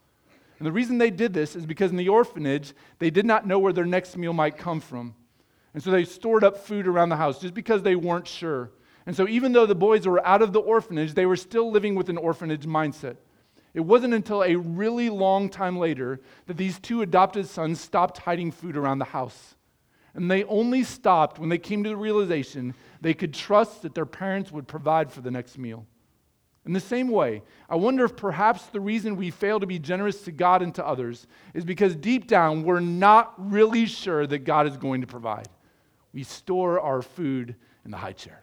And 0.59 0.65
the 0.65 0.71
reason 0.71 0.97
they 0.97 1.11
did 1.11 1.33
this 1.33 1.57
is 1.57 1.65
because 1.65 1.91
in 1.91 1.97
the 1.97 2.07
orphanage, 2.07 2.73
they 2.99 3.09
did 3.09 3.25
not 3.25 3.45
know 3.45 3.59
where 3.59 3.73
their 3.73 3.85
next 3.85 4.15
meal 4.15 4.31
might 4.31 4.57
come 4.57 4.79
from. 4.79 5.13
And 5.77 5.83
so 5.83 5.91
they 5.91 6.05
stored 6.05 6.43
up 6.43 6.57
food 6.57 6.87
around 6.87 7.09
the 7.09 7.17
house 7.17 7.37
just 7.37 7.53
because 7.53 7.83
they 7.83 7.95
weren't 7.95 8.27
sure. 8.27 8.71
And 9.05 9.15
so 9.15 9.27
even 9.27 9.51
though 9.51 9.67
the 9.67 9.75
boys 9.75 10.07
were 10.07 10.25
out 10.25 10.41
of 10.41 10.51
the 10.51 10.59
orphanage, 10.59 11.13
they 11.13 11.27
were 11.27 11.35
still 11.35 11.69
living 11.69 11.93
with 11.93 12.09
an 12.09 12.17
orphanage 12.17 12.65
mindset. 12.65 13.17
It 13.75 13.81
wasn't 13.81 14.15
until 14.15 14.43
a 14.43 14.55
really 14.55 15.11
long 15.11 15.49
time 15.49 15.77
later 15.77 16.19
that 16.47 16.57
these 16.57 16.79
two 16.79 17.03
adopted 17.03 17.45
sons 17.45 17.79
stopped 17.79 18.17
hiding 18.17 18.49
food 18.49 18.75
around 18.75 18.97
the 18.97 19.05
house. 19.05 19.53
And 20.15 20.31
they 20.31 20.45
only 20.45 20.83
stopped 20.83 21.37
when 21.37 21.49
they 21.49 21.59
came 21.59 21.83
to 21.83 21.89
the 21.89 21.95
realization 21.95 22.73
they 22.99 23.13
could 23.13 23.35
trust 23.35 23.83
that 23.83 23.93
their 23.93 24.07
parents 24.07 24.51
would 24.51 24.67
provide 24.67 25.11
for 25.11 25.21
the 25.21 25.29
next 25.29 25.59
meal. 25.59 25.85
In 26.65 26.73
the 26.73 26.79
same 26.79 27.09
way, 27.09 27.43
I 27.69 27.75
wonder 27.75 28.03
if 28.03 28.15
perhaps 28.15 28.65
the 28.65 28.79
reason 28.79 29.15
we 29.15 29.29
fail 29.29 29.59
to 29.59 29.67
be 29.67 29.77
generous 29.77 30.23
to 30.23 30.31
God 30.31 30.63
and 30.63 30.73
to 30.73 30.83
others 30.83 31.27
is 31.53 31.63
because 31.63 31.95
deep 31.95 32.25
down 32.25 32.63
we're 32.63 32.79
not 32.79 33.35
really 33.37 33.85
sure 33.85 34.25
that 34.25 34.39
God 34.39 34.65
is 34.65 34.75
going 34.75 35.01
to 35.01 35.07
provide 35.07 35.47
we 36.17 36.23
store 36.23 36.79
our 36.79 37.03
food 37.03 37.53
in 37.85 37.91
the 37.91 37.97
high 37.97 38.11
chair. 38.11 38.41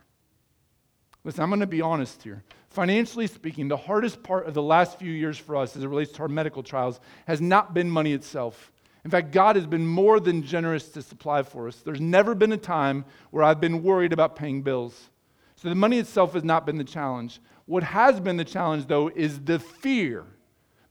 Listen, 1.24 1.42
I'm 1.42 1.50
going 1.50 1.58
to 1.58 1.66
be 1.66 1.80
honest 1.80 2.22
here. 2.22 2.44
Financially 2.68 3.26
speaking, 3.26 3.66
the 3.66 3.76
hardest 3.76 4.22
part 4.22 4.46
of 4.46 4.54
the 4.54 4.62
last 4.62 4.96
few 4.96 5.10
years 5.10 5.36
for 5.36 5.56
us 5.56 5.74
as 5.74 5.82
it 5.82 5.88
relates 5.88 6.12
to 6.12 6.22
our 6.22 6.28
medical 6.28 6.62
trials 6.62 7.00
has 7.26 7.40
not 7.40 7.74
been 7.74 7.90
money 7.90 8.12
itself. 8.12 8.70
In 9.04 9.10
fact, 9.10 9.32
God 9.32 9.56
has 9.56 9.66
been 9.66 9.84
more 9.84 10.20
than 10.20 10.44
generous 10.44 10.88
to 10.90 11.02
supply 11.02 11.42
for 11.42 11.66
us. 11.66 11.78
There's 11.78 12.00
never 12.00 12.36
been 12.36 12.52
a 12.52 12.56
time 12.56 13.06
where 13.32 13.42
I've 13.42 13.60
been 13.60 13.82
worried 13.82 14.12
about 14.12 14.36
paying 14.36 14.62
bills. 14.62 15.10
So 15.56 15.68
the 15.68 15.74
money 15.74 15.98
itself 15.98 16.34
has 16.34 16.44
not 16.44 16.66
been 16.66 16.78
the 16.78 16.84
challenge. 16.84 17.40
What 17.66 17.82
has 17.82 18.20
been 18.20 18.36
the 18.36 18.44
challenge, 18.44 18.86
though, 18.86 19.08
is 19.08 19.40
the 19.40 19.58
fear 19.58 20.26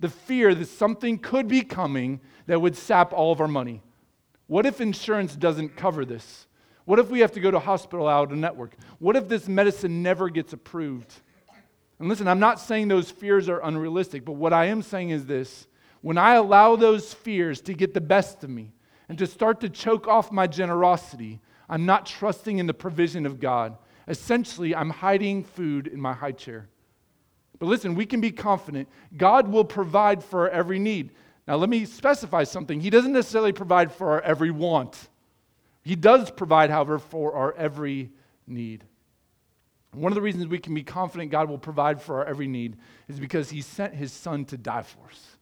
the 0.01 0.09
fear 0.09 0.53
that 0.53 0.65
something 0.65 1.17
could 1.17 1.47
be 1.47 1.61
coming 1.61 2.19
that 2.47 2.59
would 2.59 2.75
sap 2.75 3.13
all 3.13 3.31
of 3.31 3.39
our 3.39 3.47
money. 3.47 3.81
What 4.47 4.65
if 4.65 4.81
insurance 4.81 5.33
doesn't 5.33 5.77
cover 5.77 6.03
this? 6.03 6.45
What 6.85 6.99
if 6.99 7.09
we 7.09 7.21
have 7.21 7.31
to 7.33 7.39
go 7.39 7.51
to 7.51 7.57
a 7.57 7.61
hospital 7.61 8.07
out 8.07 8.31
of 8.31 8.37
network? 8.37 8.75
What 8.99 9.15
if 9.15 9.27
this 9.27 9.47
medicine 9.47 10.03
never 10.03 10.29
gets 10.29 10.53
approved? 10.53 11.13
And 11.99 12.09
listen, 12.09 12.27
I'm 12.27 12.39
not 12.39 12.59
saying 12.59 12.87
those 12.87 13.09
fears 13.09 13.47
are 13.47 13.59
unrealistic, 13.59 14.25
but 14.25 14.33
what 14.33 14.51
I 14.51 14.65
am 14.65 14.81
saying 14.81 15.11
is 15.11 15.25
this 15.25 15.67
when 16.01 16.17
I 16.17 16.35
allow 16.35 16.75
those 16.75 17.13
fears 17.13 17.61
to 17.61 17.73
get 17.73 17.93
the 17.93 18.01
best 18.01 18.43
of 18.43 18.49
me 18.49 18.73
and 19.07 19.17
to 19.19 19.27
start 19.27 19.61
to 19.61 19.69
choke 19.69 20.07
off 20.07 20.31
my 20.31 20.47
generosity, 20.47 21.39
I'm 21.69 21.85
not 21.85 22.05
trusting 22.05 22.57
in 22.59 22.67
the 22.67 22.73
provision 22.73 23.25
of 23.25 23.39
God. 23.39 23.77
Essentially, 24.07 24.75
I'm 24.75 24.89
hiding 24.89 25.45
food 25.45 25.87
in 25.87 26.01
my 26.01 26.11
high 26.11 26.33
chair. 26.33 26.67
But 27.57 27.67
listen, 27.67 27.95
we 27.95 28.05
can 28.05 28.19
be 28.19 28.31
confident 28.31 28.89
God 29.15 29.47
will 29.47 29.63
provide 29.63 30.21
for 30.21 30.49
every 30.49 30.79
need. 30.79 31.11
Now, 31.47 31.55
let 31.55 31.69
me 31.69 31.85
specify 31.85 32.43
something. 32.43 32.81
He 32.81 32.89
doesn't 32.89 33.13
necessarily 33.13 33.53
provide 33.53 33.91
for 33.91 34.11
our 34.11 34.21
every 34.21 34.51
want. 34.51 35.09
He 35.83 35.95
does 35.95 36.31
provide, 36.31 36.69
however, 36.69 36.97
for 36.97 37.33
our 37.33 37.53
every 37.53 38.11
need. 38.47 38.83
One 39.91 40.11
of 40.11 40.15
the 40.15 40.21
reasons 40.21 40.47
we 40.47 40.59
can 40.59 40.73
be 40.73 40.83
confident 40.83 41.31
God 41.31 41.49
will 41.49 41.57
provide 41.57 42.01
for 42.01 42.19
our 42.19 42.25
every 42.25 42.47
need 42.47 42.77
is 43.07 43.19
because 43.19 43.49
He 43.49 43.61
sent 43.61 43.93
His 43.93 44.11
Son 44.11 44.45
to 44.45 44.57
die 44.57 44.81
for 44.81 45.05
us. 45.09 45.37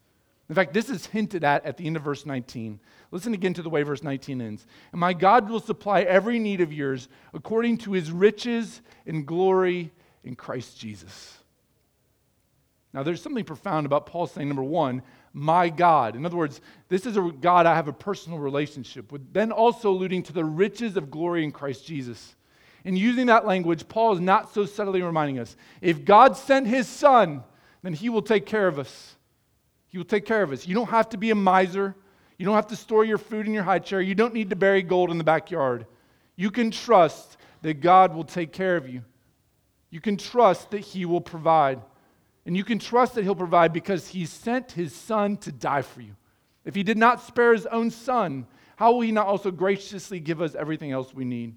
In 0.49 0.56
fact, 0.56 0.73
this 0.73 0.89
is 0.89 1.06
hinted 1.06 1.45
at 1.45 1.65
at 1.65 1.77
the 1.77 1.88
end 1.88 1.95
of 1.95 2.04
verse 2.04 2.25
19. 2.25 2.80
Listen 3.12 3.34
again 3.34 3.54
to 3.54 3.62
the 3.62 3.69
way 3.69 3.84
verse 3.84 4.04
19 4.04 4.41
ends. 4.41 4.65
And 4.91 4.99
my 4.99 5.13
God 5.13 5.49
will 5.49 5.62
supply 5.62 6.01
every 6.01 6.39
need 6.39 6.60
of 6.60 6.73
yours 6.73 7.08
according 7.34 7.77
to 7.80 7.93
His 7.93 8.12
riches 8.12 8.82
and 9.06 9.25
glory 9.25 9.91
in 10.23 10.36
Christ 10.36 10.77
Jesus. 10.77 11.40
Now, 12.93 13.04
there's 13.04 13.21
something 13.21 13.45
profound 13.45 13.86
about 13.86 14.06
Paul 14.06 14.27
saying, 14.27 14.49
number 14.49 14.63
one, 14.63 15.01
my 15.34 15.69
God. 15.69 16.15
In 16.15 16.25
other 16.25 16.36
words, 16.36 16.60
this 16.89 17.06
is 17.06 17.15
a 17.15 17.21
God 17.21 17.65
I 17.65 17.73
have 17.73 17.88
a 17.88 17.93
personal 17.93 18.38
relationship 18.38 19.12
with, 19.12 19.32
then 19.34 19.51
also 19.51 19.91
alluding 19.91 20.23
to 20.23 20.34
the 20.34 20.43
riches 20.43 20.97
of 20.97 21.10
glory 21.10 21.43
in 21.43 21.51
Christ 21.51 21.86
Jesus. 21.86 22.36
In 22.84 22.97
using 22.97 23.27
that 23.27 23.45
language, 23.45 23.88
Paul 23.88 24.13
is 24.13 24.19
not 24.19 24.54
so 24.54 24.65
subtly 24.65 25.01
reminding 25.01 25.39
us 25.39 25.56
if 25.80 26.04
God 26.04 26.36
sent 26.36 26.67
his 26.67 26.88
son, 26.88 27.43
then 27.82 27.93
he 27.93 28.10
will 28.10 28.21
take 28.21 28.45
care 28.45 28.67
of 28.67 28.77
us. 28.77 29.15
He 29.88 29.97
will 29.97 30.06
take 30.06 30.25
care 30.25 30.43
of 30.43 30.51
us. 30.51 30.67
You 30.67 30.75
don't 30.75 30.89
have 30.89 31.10
to 31.10 31.17
be 31.17 31.32
a 31.32 31.36
miser. 31.36 31.95
You 32.38 32.45
don't 32.45 32.56
have 32.56 32.67
to 32.67 32.75
store 32.75 33.06
your 33.06 33.17
food 33.17 33.45
in 33.45 33.54
your 33.54 33.63
high 33.63 33.80
chair. 33.80 34.01
You 34.01 34.15
don't 34.15 34.34
need 34.34 34.49
to 34.49 34.56
bury 34.56 34.82
gold 34.82 35.12
in 35.12 35.17
the 35.17 35.23
backyard. 35.23 35.86
You 36.36 36.49
can 36.49 36.71
trust 36.71 37.38
that 37.62 37.82
God 37.82 38.15
will 38.15 38.23
take 38.23 38.51
care 38.51 38.75
of 38.77 38.89
you. 38.89 39.04
You 39.91 40.01
can 40.01 40.17
trust 40.17 40.71
that 40.71 40.80
he 40.80 41.06
will 41.06 41.21
provide. 41.21 41.82
And 42.45 42.58
you 42.58 42.63
can 42.63 42.80
trust 42.80 43.15
that 43.15 43.23
He'll 43.23 43.36
provide 43.36 43.73
because 43.73 44.08
He 44.08 44.25
sent 44.25 44.71
His 44.71 44.93
Son 44.95 45.38
to 45.38 45.51
die 45.51 45.82
for 45.82 46.01
you. 46.01 46.15
If 46.65 46.75
He 46.75 46.84
did 46.84 46.97
not 46.97 47.21
spare 47.21 47.54
His 47.54 47.65
own 47.67 47.91
Son, 47.91 48.47
how 48.75 48.93
will 48.93 49.01
He 49.01 49.12
not 49.12 49.27
also 49.27 49.51
graciously 49.51 50.19
give 50.19 50.41
us 50.41 50.56
everything 50.56 50.91
else 50.91 51.13
we 51.13 51.25
need? 51.25 51.56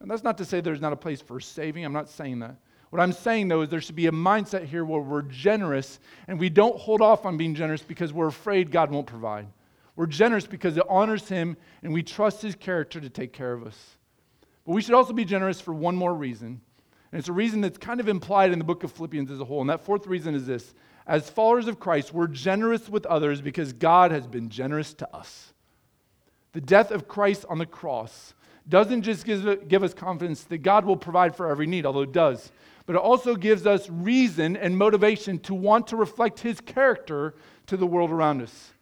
And 0.00 0.10
that's 0.10 0.24
not 0.24 0.38
to 0.38 0.44
say 0.44 0.60
there's 0.60 0.80
not 0.80 0.92
a 0.92 0.96
place 0.96 1.22
for 1.22 1.40
saving. 1.40 1.84
I'm 1.84 1.92
not 1.92 2.10
saying 2.10 2.40
that. 2.40 2.56
What 2.90 3.00
I'm 3.00 3.12
saying, 3.12 3.48
though, 3.48 3.62
is 3.62 3.70
there 3.70 3.80
should 3.80 3.96
be 3.96 4.06
a 4.06 4.12
mindset 4.12 4.66
here 4.66 4.84
where 4.84 5.00
we're 5.00 5.22
generous 5.22 5.98
and 6.28 6.38
we 6.38 6.48
don't 6.48 6.78
hold 6.78 7.00
off 7.00 7.26
on 7.26 7.36
being 7.36 7.54
generous 7.54 7.82
because 7.82 8.12
we're 8.12 8.28
afraid 8.28 8.70
God 8.70 8.90
won't 8.90 9.06
provide. 9.06 9.48
We're 9.96 10.06
generous 10.06 10.46
because 10.46 10.76
it 10.76 10.84
honors 10.88 11.28
Him 11.28 11.56
and 11.82 11.92
we 11.92 12.02
trust 12.02 12.42
His 12.42 12.54
character 12.54 13.00
to 13.00 13.08
take 13.08 13.32
care 13.32 13.52
of 13.52 13.66
us. 13.66 13.96
But 14.64 14.72
we 14.72 14.82
should 14.82 14.94
also 14.94 15.12
be 15.12 15.24
generous 15.24 15.60
for 15.60 15.74
one 15.74 15.96
more 15.96 16.14
reason, 16.14 16.60
and 17.14 17.20
it's 17.20 17.28
a 17.28 17.32
reason 17.32 17.60
that's 17.60 17.78
kind 17.78 18.00
of 18.00 18.08
implied 18.08 18.50
in 18.50 18.58
the 18.58 18.64
book 18.64 18.82
of 18.82 18.90
Philippians 18.90 19.30
as 19.30 19.38
a 19.38 19.44
whole. 19.44 19.60
And 19.60 19.70
that 19.70 19.84
fourth 19.84 20.08
reason 20.08 20.34
is 20.34 20.46
this 20.46 20.74
as 21.06 21.30
followers 21.30 21.68
of 21.68 21.78
Christ, 21.78 22.12
we're 22.12 22.26
generous 22.26 22.88
with 22.88 23.06
others 23.06 23.40
because 23.40 23.72
God 23.72 24.10
has 24.10 24.26
been 24.26 24.48
generous 24.48 24.92
to 24.94 25.14
us. 25.14 25.52
The 26.54 26.60
death 26.60 26.90
of 26.90 27.06
Christ 27.06 27.44
on 27.48 27.58
the 27.58 27.66
cross 27.66 28.34
doesn't 28.68 29.02
just 29.02 29.24
give, 29.24 29.68
give 29.68 29.84
us 29.84 29.94
confidence 29.94 30.42
that 30.42 30.58
God 30.58 30.84
will 30.84 30.96
provide 30.96 31.36
for 31.36 31.48
every 31.48 31.68
need, 31.68 31.86
although 31.86 32.02
it 32.02 32.10
does, 32.10 32.50
but 32.84 32.96
it 32.96 33.02
also 33.02 33.36
gives 33.36 33.64
us 33.64 33.88
reason 33.88 34.56
and 34.56 34.76
motivation 34.76 35.38
to 35.38 35.54
want 35.54 35.86
to 35.86 35.96
reflect 35.96 36.40
his 36.40 36.60
character 36.60 37.36
to 37.68 37.76
the 37.76 37.86
world 37.86 38.10
around 38.10 38.42
us. 38.42 38.72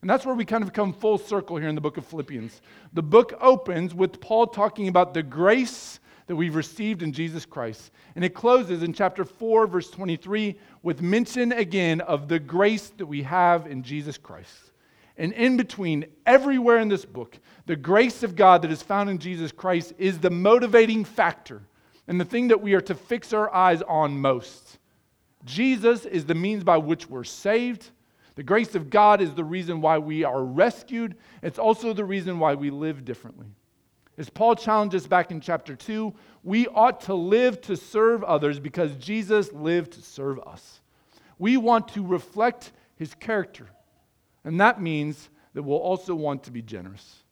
And 0.00 0.10
that's 0.10 0.26
where 0.26 0.34
we 0.34 0.44
kind 0.44 0.64
of 0.64 0.72
come 0.72 0.92
full 0.92 1.16
circle 1.16 1.58
here 1.58 1.68
in 1.68 1.76
the 1.76 1.80
book 1.80 1.96
of 1.96 2.04
Philippians. 2.06 2.60
The 2.92 3.04
book 3.04 3.38
opens 3.40 3.94
with 3.94 4.20
Paul 4.20 4.48
talking 4.48 4.88
about 4.88 5.14
the 5.14 5.22
grace 5.22 6.00
that 6.28 6.36
we've 6.36 6.54
received 6.54 7.02
in 7.02 7.12
Jesus 7.12 7.44
Christ. 7.44 7.90
And 8.14 8.24
it 8.24 8.34
closes 8.34 8.82
in 8.82 8.92
chapter 8.92 9.24
4, 9.24 9.66
verse 9.66 9.90
23, 9.90 10.56
with 10.82 11.02
mention 11.02 11.52
again 11.52 12.00
of 12.02 12.28
the 12.28 12.38
grace 12.38 12.90
that 12.98 13.06
we 13.06 13.22
have 13.24 13.66
in 13.66 13.82
Jesus 13.82 14.16
Christ. 14.16 14.72
And 15.16 15.32
in 15.32 15.56
between, 15.56 16.04
everywhere 16.26 16.78
in 16.78 16.88
this 16.88 17.04
book, 17.04 17.38
the 17.66 17.76
grace 17.76 18.22
of 18.22 18.36
God 18.36 18.62
that 18.62 18.70
is 18.70 18.82
found 18.82 19.10
in 19.10 19.18
Jesus 19.18 19.50
Christ 19.50 19.94
is 19.98 20.18
the 20.18 20.30
motivating 20.30 21.04
factor 21.04 21.62
and 22.06 22.20
the 22.20 22.24
thing 22.24 22.48
that 22.48 22.60
we 22.60 22.74
are 22.74 22.80
to 22.82 22.94
fix 22.94 23.32
our 23.32 23.52
eyes 23.52 23.82
on 23.82 24.20
most. 24.20 24.78
Jesus 25.44 26.04
is 26.04 26.24
the 26.24 26.34
means 26.34 26.62
by 26.62 26.76
which 26.76 27.08
we're 27.08 27.24
saved. 27.24 27.90
The 28.34 28.42
grace 28.42 28.74
of 28.74 28.90
God 28.90 29.20
is 29.20 29.34
the 29.34 29.44
reason 29.44 29.80
why 29.80 29.98
we 29.98 30.24
are 30.24 30.44
rescued. 30.44 31.16
It's 31.42 31.58
also 31.58 31.92
the 31.92 32.04
reason 32.04 32.38
why 32.38 32.54
we 32.54 32.70
live 32.70 33.04
differently. 33.04 33.46
As 34.18 34.28
Paul 34.28 34.56
challenges 34.56 35.06
back 35.06 35.30
in 35.30 35.40
chapter 35.40 35.76
2, 35.76 36.12
we 36.42 36.66
ought 36.66 37.02
to 37.02 37.14
live 37.14 37.60
to 37.62 37.76
serve 37.76 38.24
others 38.24 38.58
because 38.58 38.96
Jesus 38.96 39.52
lived 39.52 39.92
to 39.92 40.02
serve 40.02 40.40
us. 40.40 40.80
We 41.38 41.56
want 41.56 41.86
to 41.88 42.04
reflect 42.04 42.72
his 42.96 43.14
character, 43.14 43.68
and 44.42 44.60
that 44.60 44.82
means 44.82 45.30
that 45.54 45.62
we'll 45.62 45.78
also 45.78 46.16
want 46.16 46.42
to 46.44 46.50
be 46.50 46.62
generous. 46.62 47.22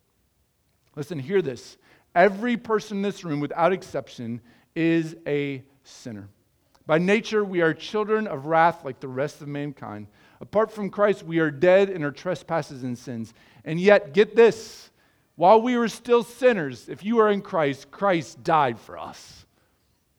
Listen, 0.95 1.19
hear 1.19 1.43
this. 1.43 1.77
every 2.15 2.57
person 2.57 2.99
in 2.99 3.03
this 3.03 3.25
room, 3.25 3.41
without 3.41 3.73
exception, 3.73 4.41
is 4.75 5.17
a 5.27 5.63
sinner. 5.83 6.29
By 6.87 6.99
nature, 6.99 7.45
we 7.45 7.63
are 7.63 7.75
children 7.75 8.29
of 8.29 8.47
wrath 8.47 8.85
like 8.85 9.01
the 9.01 9.09
rest 9.09 9.43
of 9.43 9.49
mankind. 9.49 10.07
Apart 10.41 10.71
from 10.71 10.89
Christ, 10.89 11.25
we 11.25 11.41
are 11.41 11.51
dead 11.51 11.91
in 11.91 12.05
our 12.05 12.13
trespasses 12.13 12.85
and 12.85 12.97
sins. 12.97 13.35
And 13.65 13.81
yet, 13.81 14.15
get 14.15 14.37
this 14.37 14.91
while 15.37 15.61
we 15.61 15.77
were 15.77 15.89
still 15.89 16.23
sinners, 16.23 16.89
if 16.89 17.05
you 17.05 17.19
are 17.19 17.31
in 17.31 17.43
Christ, 17.43 17.91
Christ 17.91 18.43
died 18.43 18.79
for 18.79 18.99
us. 18.99 19.45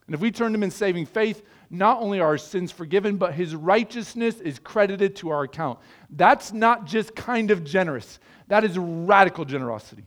And 0.06 0.14
if 0.14 0.22
we 0.22 0.32
turn 0.32 0.54
to 0.54 0.56
Him 0.56 0.64
in 0.64 0.72
saving 0.72 1.08
faith, 1.08 1.44
not 1.70 2.02
only 2.02 2.20
are 2.20 2.28
our 2.28 2.38
sins 2.38 2.72
forgiven, 2.72 3.18
but 3.18 3.34
His 3.34 3.56
righteousness 3.56 4.40
is 4.40 4.60
credited 4.60 5.16
to 5.18 5.30
our 5.32 5.44
account. 5.44 5.80
That's 6.12 6.54
not 6.54 6.86
just 6.86 7.16
kind 7.16 7.52
of 7.52 7.64
generous, 7.64 8.20
that 8.48 8.64
is 8.64 8.78
radical 8.78 9.44
generosity. 9.44 10.06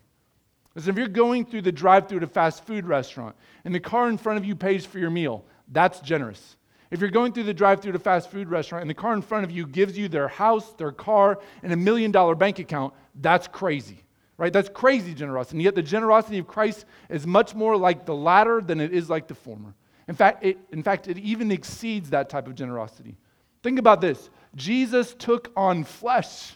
Listen, 0.74 0.90
if 0.90 0.96
you're 0.96 1.08
going 1.08 1.44
through 1.44 1.62
the 1.62 1.72
drive 1.72 2.08
through 2.08 2.18
at 2.18 2.24
a 2.24 2.28
fast 2.28 2.64
food 2.64 2.86
restaurant 2.86 3.34
and 3.64 3.74
the 3.74 3.80
car 3.80 4.08
in 4.08 4.16
front 4.16 4.38
of 4.38 4.44
you 4.44 4.54
pays 4.54 4.86
for 4.86 5.00
your 5.00 5.10
meal, 5.10 5.44
that's 5.72 5.98
generous. 6.00 6.56
If 6.92 7.00
you're 7.00 7.10
going 7.10 7.32
through 7.32 7.44
the 7.44 7.54
drive 7.54 7.82
through 7.82 7.90
at 7.90 7.96
a 7.96 8.00
fast 8.00 8.30
food 8.30 8.48
restaurant 8.48 8.82
and 8.82 8.90
the 8.90 8.94
car 8.94 9.12
in 9.12 9.22
front 9.22 9.44
of 9.44 9.50
you 9.50 9.66
gives 9.66 9.98
you 9.98 10.08
their 10.08 10.28
house, 10.28 10.72
their 10.74 10.92
car, 10.92 11.40
and 11.64 11.72
a 11.72 11.76
million 11.76 12.12
dollar 12.12 12.36
bank 12.36 12.60
account, 12.60 12.94
that's 13.16 13.48
crazy 13.48 14.04
right? 14.40 14.54
That's 14.54 14.70
crazy 14.70 15.12
generosity. 15.12 15.58
And 15.58 15.62
yet 15.62 15.74
the 15.74 15.82
generosity 15.82 16.38
of 16.38 16.46
Christ 16.46 16.86
is 17.10 17.26
much 17.26 17.54
more 17.54 17.76
like 17.76 18.06
the 18.06 18.14
latter 18.14 18.62
than 18.62 18.80
it 18.80 18.90
is 18.90 19.10
like 19.10 19.28
the 19.28 19.34
former. 19.34 19.74
In 20.08 20.14
fact, 20.14 20.42
it, 20.42 20.56
in 20.72 20.82
fact, 20.82 21.08
it 21.08 21.18
even 21.18 21.52
exceeds 21.52 22.08
that 22.10 22.30
type 22.30 22.46
of 22.46 22.54
generosity. 22.54 23.18
Think 23.62 23.78
about 23.78 24.00
this 24.00 24.30
Jesus 24.56 25.14
took 25.18 25.52
on 25.56 25.84
flesh. 25.84 26.54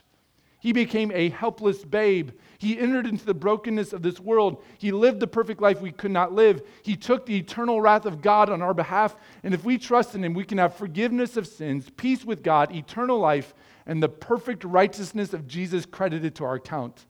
He 0.60 0.72
became 0.72 1.12
a 1.12 1.28
helpless 1.28 1.84
babe. 1.84 2.30
He 2.56 2.78
entered 2.78 3.06
into 3.06 3.26
the 3.26 3.34
brokenness 3.34 3.92
of 3.92 4.00
this 4.00 4.18
world. 4.18 4.64
He 4.78 4.90
lived 4.90 5.20
the 5.20 5.26
perfect 5.26 5.60
life 5.60 5.82
we 5.82 5.92
could 5.92 6.10
not 6.10 6.32
live. 6.32 6.62
He 6.82 6.96
took 6.96 7.26
the 7.26 7.36
eternal 7.36 7.82
wrath 7.82 8.06
of 8.06 8.22
God 8.22 8.48
on 8.48 8.62
our 8.62 8.72
behalf. 8.72 9.14
And 9.42 9.52
if 9.52 9.62
we 9.62 9.76
trust 9.76 10.14
in 10.14 10.24
Him, 10.24 10.32
we 10.32 10.44
can 10.44 10.56
have 10.56 10.74
forgiveness 10.74 11.36
of 11.36 11.46
sins, 11.46 11.90
peace 11.98 12.24
with 12.24 12.42
God, 12.42 12.74
eternal 12.74 13.18
life, 13.18 13.52
and 13.84 14.02
the 14.02 14.08
perfect 14.08 14.64
righteousness 14.64 15.34
of 15.34 15.46
Jesus 15.46 15.84
credited 15.84 16.34
to 16.36 16.44
our 16.44 16.54
account. 16.54 17.04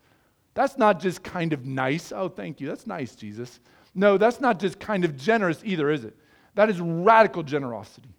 That's 0.54 0.78
not 0.78 1.00
just 1.00 1.22
kind 1.22 1.52
of 1.52 1.66
nice. 1.66 2.12
Oh, 2.12 2.28
thank 2.28 2.60
you. 2.60 2.68
That's 2.68 2.86
nice, 2.86 3.14
Jesus. 3.14 3.60
No, 3.94 4.16
that's 4.18 4.40
not 4.40 4.58
just 4.58 4.80
kind 4.80 5.04
of 5.04 5.16
generous 5.16 5.60
either, 5.64 5.90
is 5.90 6.04
it? 6.04 6.16
That 6.54 6.70
is 6.70 6.80
radical 6.80 7.42
generosity. 7.42 8.10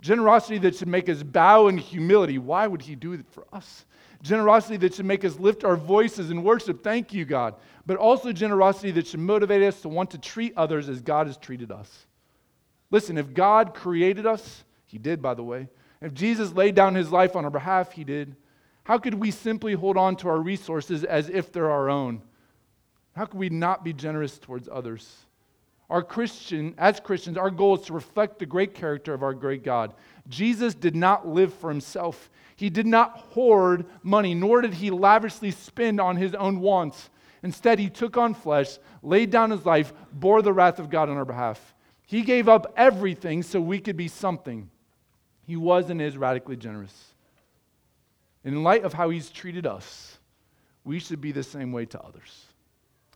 Generosity 0.00 0.58
that 0.58 0.76
should 0.76 0.88
make 0.88 1.08
us 1.08 1.22
bow 1.22 1.68
in 1.68 1.78
humility. 1.78 2.38
Why 2.38 2.66
would 2.66 2.82
He 2.82 2.94
do 2.94 3.12
it 3.12 3.24
for 3.30 3.46
us? 3.52 3.86
Generosity 4.22 4.76
that 4.78 4.94
should 4.94 5.06
make 5.06 5.24
us 5.24 5.38
lift 5.38 5.64
our 5.64 5.76
voices 5.76 6.30
in 6.30 6.42
worship. 6.42 6.82
Thank 6.82 7.12
you, 7.12 7.24
God. 7.24 7.54
But 7.86 7.96
also 7.96 8.32
generosity 8.32 8.90
that 8.92 9.06
should 9.06 9.20
motivate 9.20 9.62
us 9.62 9.80
to 9.82 9.88
want 9.88 10.10
to 10.10 10.18
treat 10.18 10.52
others 10.56 10.88
as 10.88 11.00
God 11.00 11.26
has 11.26 11.36
treated 11.36 11.70
us. 11.70 12.06
Listen, 12.90 13.18
if 13.18 13.32
God 13.32 13.74
created 13.74 14.26
us, 14.26 14.64
He 14.86 14.98
did, 14.98 15.22
by 15.22 15.34
the 15.34 15.42
way. 15.42 15.68
If 16.00 16.12
Jesus 16.12 16.52
laid 16.52 16.74
down 16.74 16.94
His 16.94 17.10
life 17.10 17.34
on 17.36 17.44
our 17.44 17.50
behalf, 17.50 17.92
He 17.92 18.04
did. 18.04 18.36
How 18.84 18.98
could 18.98 19.14
we 19.14 19.30
simply 19.30 19.72
hold 19.72 19.96
on 19.96 20.16
to 20.16 20.28
our 20.28 20.40
resources 20.40 21.04
as 21.04 21.28
if 21.30 21.50
they're 21.50 21.70
our 21.70 21.88
own? 21.88 22.22
How 23.16 23.24
could 23.24 23.38
we 23.38 23.48
not 23.48 23.82
be 23.82 23.92
generous 23.92 24.38
towards 24.38 24.68
others? 24.70 25.24
Our 25.90 26.02
Christian, 26.02 26.74
as 26.78 27.00
Christians, 27.00 27.36
our 27.36 27.50
goal 27.50 27.76
is 27.76 27.86
to 27.86 27.92
reflect 27.92 28.38
the 28.38 28.46
great 28.46 28.74
character 28.74 29.14
of 29.14 29.22
our 29.22 29.34
great 29.34 29.62
God. 29.62 29.94
Jesus 30.28 30.74
did 30.74 30.96
not 30.96 31.26
live 31.26 31.52
for 31.54 31.70
himself. 31.70 32.30
He 32.56 32.70
did 32.70 32.86
not 32.86 33.18
hoard 33.18 33.86
money, 34.02 34.34
nor 34.34 34.60
did 34.60 34.74
he 34.74 34.90
lavishly 34.90 35.50
spend 35.50 36.00
on 36.00 36.16
his 36.16 36.34
own 36.34 36.60
wants. 36.60 37.10
Instead, 37.42 37.78
he 37.78 37.90
took 37.90 38.16
on 38.16 38.34
flesh, 38.34 38.78
laid 39.02 39.30
down 39.30 39.50
his 39.50 39.66
life, 39.66 39.92
bore 40.12 40.40
the 40.40 40.52
wrath 40.52 40.78
of 40.78 40.90
God 40.90 41.08
on 41.08 41.16
our 41.16 41.26
behalf. 41.26 41.74
He 42.06 42.22
gave 42.22 42.48
up 42.48 42.72
everything 42.76 43.42
so 43.42 43.60
we 43.60 43.78
could 43.78 43.96
be 43.96 44.08
something. 44.08 44.70
He 45.46 45.56
was 45.56 45.90
and 45.90 46.00
is 46.00 46.16
radically 46.16 46.56
generous. 46.56 47.13
In 48.44 48.62
light 48.62 48.84
of 48.84 48.92
how 48.92 49.10
he's 49.10 49.30
treated 49.30 49.66
us, 49.66 50.18
we 50.84 50.98
should 50.98 51.20
be 51.20 51.32
the 51.32 51.42
same 51.42 51.72
way 51.72 51.86
to 51.86 52.00
others. 52.00 52.46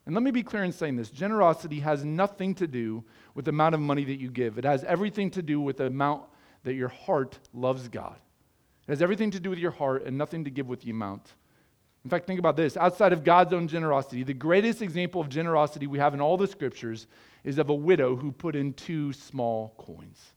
And 0.06 0.14
let 0.14 0.24
me 0.24 0.30
be 0.30 0.42
clear 0.42 0.64
in 0.64 0.72
saying 0.72 0.96
this 0.96 1.10
generosity 1.10 1.80
has 1.80 2.02
nothing 2.02 2.54
to 2.54 2.66
do 2.66 3.04
with 3.34 3.44
the 3.44 3.50
amount 3.50 3.74
of 3.74 3.80
money 3.82 4.04
that 4.04 4.18
you 4.18 4.30
give, 4.30 4.58
it 4.58 4.64
has 4.64 4.82
everything 4.84 5.30
to 5.32 5.42
do 5.42 5.60
with 5.60 5.76
the 5.76 5.86
amount 5.86 6.22
that 6.64 6.74
your 6.74 6.88
heart 6.88 7.38
loves 7.52 7.88
God. 7.88 8.16
It 8.86 8.92
has 8.92 9.02
everything 9.02 9.30
to 9.32 9.40
do 9.40 9.50
with 9.50 9.58
your 9.58 9.70
heart 9.70 10.06
and 10.06 10.16
nothing 10.16 10.44
to 10.44 10.50
give 10.50 10.66
with 10.66 10.80
the 10.80 10.90
amount. 10.90 11.34
In 12.04 12.10
fact, 12.10 12.26
think 12.26 12.38
about 12.38 12.56
this 12.56 12.76
outside 12.76 13.12
of 13.12 13.22
God's 13.22 13.52
own 13.52 13.68
generosity, 13.68 14.22
the 14.22 14.32
greatest 14.32 14.80
example 14.80 15.20
of 15.20 15.28
generosity 15.28 15.86
we 15.86 15.98
have 15.98 16.14
in 16.14 16.22
all 16.22 16.38
the 16.38 16.46
scriptures 16.46 17.06
is 17.44 17.58
of 17.58 17.68
a 17.68 17.74
widow 17.74 18.16
who 18.16 18.32
put 18.32 18.56
in 18.56 18.72
two 18.72 19.12
small 19.12 19.74
coins. 19.76 20.32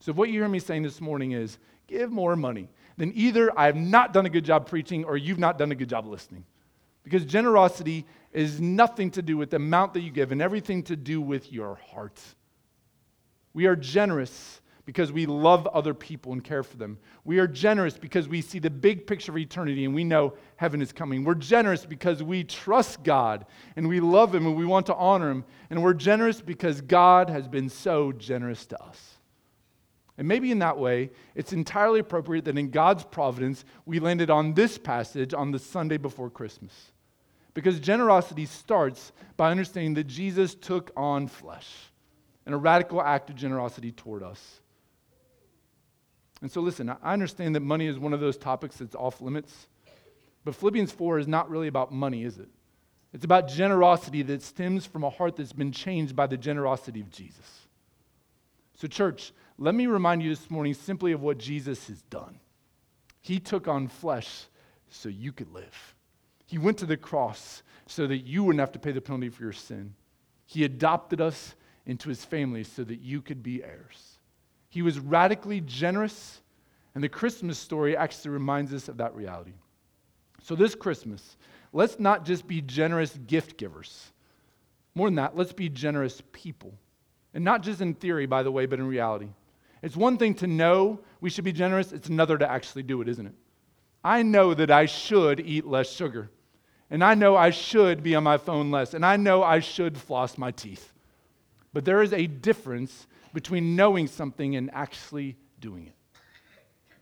So, 0.00 0.12
what 0.12 0.28
you 0.28 0.40
hear 0.40 0.48
me 0.48 0.58
saying 0.58 0.82
this 0.82 1.00
morning 1.00 1.32
is 1.32 1.58
give 1.92 2.10
more 2.10 2.36
money 2.36 2.68
then 2.96 3.12
either 3.14 3.56
I 3.58 3.66
have 3.66 3.76
not 3.76 4.12
done 4.12 4.26
a 4.26 4.30
good 4.30 4.44
job 4.44 4.68
preaching 4.68 5.04
or 5.04 5.16
you've 5.16 5.38
not 5.38 5.58
done 5.58 5.72
a 5.72 5.74
good 5.74 5.88
job 5.88 6.06
listening. 6.06 6.44
Because 7.02 7.24
generosity 7.24 8.06
is 8.32 8.60
nothing 8.60 9.10
to 9.12 9.22
do 9.22 9.36
with 9.36 9.50
the 9.50 9.56
amount 9.56 9.94
that 9.94 10.00
you 10.00 10.10
give 10.10 10.30
and 10.30 10.40
everything 10.40 10.82
to 10.84 10.96
do 10.96 11.20
with 11.20 11.52
your 11.52 11.74
heart. 11.74 12.20
We 13.54 13.66
are 13.66 13.74
generous 13.74 14.60
because 14.84 15.12
we 15.12 15.26
love 15.26 15.66
other 15.68 15.94
people 15.94 16.32
and 16.32 16.42
care 16.42 16.62
for 16.62 16.76
them. 16.76 16.98
We 17.24 17.38
are 17.38 17.46
generous 17.46 17.98
because 17.98 18.28
we 18.28 18.40
see 18.40 18.58
the 18.58 18.70
big 18.70 19.06
picture 19.06 19.32
of 19.32 19.38
eternity 19.38 19.84
and 19.84 19.94
we 19.94 20.04
know 20.04 20.34
heaven 20.56 20.80
is 20.80 20.92
coming. 20.92 21.24
We're 21.24 21.34
generous 21.34 21.84
because 21.84 22.22
we 22.22 22.44
trust 22.44 23.02
God 23.02 23.46
and 23.76 23.88
we 23.88 24.00
love 24.00 24.34
Him 24.34 24.46
and 24.46 24.56
we 24.56 24.64
want 24.66 24.86
to 24.86 24.94
honor 24.94 25.30
Him. 25.30 25.44
And 25.70 25.82
we're 25.82 25.94
generous 25.94 26.40
because 26.40 26.80
God 26.80 27.30
has 27.30 27.48
been 27.48 27.68
so 27.68 28.12
generous 28.12 28.64
to 28.66 28.80
us. 28.82 29.11
And 30.22 30.28
maybe 30.28 30.52
in 30.52 30.60
that 30.60 30.78
way, 30.78 31.10
it's 31.34 31.52
entirely 31.52 31.98
appropriate 31.98 32.44
that 32.44 32.56
in 32.56 32.70
God's 32.70 33.02
providence, 33.02 33.64
we 33.86 33.98
landed 33.98 34.30
on 34.30 34.54
this 34.54 34.78
passage 34.78 35.34
on 35.34 35.50
the 35.50 35.58
Sunday 35.58 35.96
before 35.96 36.30
Christmas. 36.30 36.92
Because 37.54 37.80
generosity 37.80 38.46
starts 38.46 39.10
by 39.36 39.50
understanding 39.50 39.94
that 39.94 40.06
Jesus 40.06 40.54
took 40.54 40.92
on 40.96 41.26
flesh 41.26 41.66
and 42.46 42.54
a 42.54 42.56
radical 42.56 43.02
act 43.02 43.30
of 43.30 43.34
generosity 43.34 43.90
toward 43.90 44.22
us. 44.22 44.60
And 46.40 46.48
so, 46.48 46.60
listen, 46.60 46.88
I 46.88 47.12
understand 47.12 47.56
that 47.56 47.60
money 47.60 47.88
is 47.88 47.98
one 47.98 48.12
of 48.12 48.20
those 48.20 48.36
topics 48.36 48.76
that's 48.76 48.94
off 48.94 49.20
limits, 49.20 49.66
but 50.44 50.54
Philippians 50.54 50.92
4 50.92 51.18
is 51.18 51.26
not 51.26 51.50
really 51.50 51.66
about 51.66 51.92
money, 51.92 52.22
is 52.22 52.38
it? 52.38 52.48
It's 53.12 53.24
about 53.24 53.48
generosity 53.48 54.22
that 54.22 54.40
stems 54.40 54.86
from 54.86 55.02
a 55.02 55.10
heart 55.10 55.34
that's 55.34 55.52
been 55.52 55.72
changed 55.72 56.14
by 56.14 56.28
the 56.28 56.36
generosity 56.36 57.00
of 57.00 57.10
Jesus. 57.10 57.66
So, 58.76 58.86
church, 58.86 59.32
let 59.62 59.76
me 59.76 59.86
remind 59.86 60.22
you 60.22 60.28
this 60.28 60.50
morning 60.50 60.74
simply 60.74 61.12
of 61.12 61.22
what 61.22 61.38
Jesus 61.38 61.86
has 61.86 62.02
done. 62.02 62.40
He 63.20 63.38
took 63.38 63.68
on 63.68 63.86
flesh 63.86 64.46
so 64.90 65.08
you 65.08 65.30
could 65.30 65.52
live. 65.52 65.94
He 66.46 66.58
went 66.58 66.78
to 66.78 66.86
the 66.86 66.96
cross 66.96 67.62
so 67.86 68.08
that 68.08 68.18
you 68.18 68.42
wouldn't 68.42 68.60
have 68.60 68.72
to 68.72 68.80
pay 68.80 68.90
the 68.90 69.00
penalty 69.00 69.28
for 69.28 69.44
your 69.44 69.52
sin. 69.52 69.94
He 70.46 70.64
adopted 70.64 71.20
us 71.20 71.54
into 71.86 72.08
his 72.08 72.24
family 72.24 72.64
so 72.64 72.82
that 72.82 73.00
you 73.00 73.22
could 73.22 73.42
be 73.42 73.62
heirs. 73.62 74.18
He 74.68 74.82
was 74.82 74.98
radically 74.98 75.60
generous, 75.60 76.40
and 76.94 77.04
the 77.04 77.08
Christmas 77.08 77.56
story 77.56 77.96
actually 77.96 78.32
reminds 78.32 78.74
us 78.74 78.88
of 78.88 78.96
that 78.96 79.14
reality. 79.14 79.54
So, 80.42 80.56
this 80.56 80.74
Christmas, 80.74 81.36
let's 81.72 82.00
not 82.00 82.24
just 82.24 82.48
be 82.48 82.60
generous 82.60 83.16
gift 83.26 83.56
givers. 83.56 84.10
More 84.96 85.06
than 85.06 85.14
that, 85.16 85.36
let's 85.36 85.52
be 85.52 85.68
generous 85.68 86.20
people. 86.32 86.74
And 87.32 87.44
not 87.44 87.62
just 87.62 87.80
in 87.80 87.94
theory, 87.94 88.26
by 88.26 88.42
the 88.42 88.50
way, 88.50 88.66
but 88.66 88.80
in 88.80 88.86
reality. 88.86 89.28
It's 89.82 89.96
one 89.96 90.16
thing 90.16 90.34
to 90.36 90.46
know 90.46 91.00
we 91.20 91.28
should 91.28 91.44
be 91.44 91.52
generous, 91.52 91.92
it's 91.92 92.08
another 92.08 92.38
to 92.38 92.50
actually 92.50 92.84
do 92.84 93.02
it, 93.02 93.08
isn't 93.08 93.26
it? 93.26 93.34
I 94.04 94.22
know 94.22 94.54
that 94.54 94.70
I 94.70 94.86
should 94.86 95.40
eat 95.40 95.66
less 95.66 95.90
sugar. 95.90 96.30
And 96.90 97.02
I 97.02 97.14
know 97.14 97.36
I 97.36 97.50
should 97.50 98.02
be 98.02 98.14
on 98.14 98.22
my 98.22 98.36
phone 98.36 98.70
less. 98.70 98.92
And 98.94 99.04
I 99.04 99.16
know 99.16 99.42
I 99.42 99.60
should 99.60 99.96
floss 99.96 100.36
my 100.36 100.50
teeth. 100.50 100.92
But 101.72 101.84
there 101.84 102.02
is 102.02 102.12
a 102.12 102.26
difference 102.26 103.06
between 103.32 103.76
knowing 103.76 104.06
something 104.06 104.56
and 104.56 104.70
actually 104.74 105.36
doing 105.58 105.86
it. 105.86 105.94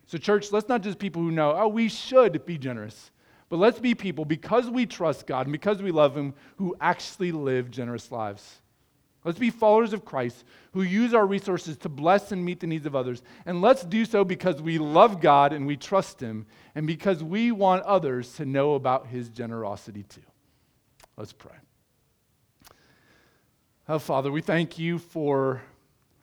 So, 0.07 0.17
church, 0.17 0.53
let's 0.53 0.69
not 0.69 0.83
just 0.83 0.99
people 0.99 1.23
who 1.23 1.31
know, 1.31 1.57
oh, 1.57 1.69
we 1.69 1.89
should 1.89 2.45
be 2.47 2.57
generous. 2.57 3.11
But 3.49 3.57
let's 3.57 3.81
be 3.81 3.97
people, 3.97 4.25
because 4.25 4.71
we 4.71 4.87
trust 4.87 5.27
God 5.27 5.47
and 5.47 5.53
because 5.53 5.83
we 5.83 5.91
love 5.91 6.17
Him, 6.17 6.35
who 6.57 6.77
actually 6.81 7.33
live 7.33 7.71
generous 7.71 8.13
lives. 8.13 8.61
Let's 9.25 9.39
be 9.39 9.51
followers 9.51 9.93
of 9.93 10.05
Christ 10.05 10.45
who 10.73 10.83
use 10.83 11.13
our 11.13 11.27
resources 11.27 11.77
to 11.79 11.89
bless 11.89 12.33
and 12.33 12.45
meet 12.45 12.61
the 12.61 12.67
needs 12.67 12.87
of 12.87 12.97
others. 12.97 13.23
And 13.45 13.61
let's 13.61 13.83
do 13.85 14.05
so 14.05 14.25
because 14.25 14.63
we 14.63 14.79
love 14.79 15.21
God 15.21 15.53
and 15.53 15.67
we 15.67 15.77
trust 15.77 16.21
Him, 16.21 16.47
and 16.75 16.87
because 16.87 17.23
we 17.23 17.53
want 17.53 17.83
others 17.83 18.35
to 18.37 18.47
know 18.47 18.75
about 18.75 19.09
His 19.09 19.29
generosity 19.29 20.05
too. 20.05 20.23
Let's 21.17 21.33
pray. 21.33 21.57
Oh, 23.89 23.99
Father, 23.99 24.31
we 24.31 24.41
thank 24.41 24.79
you 24.79 24.99
for 24.99 25.61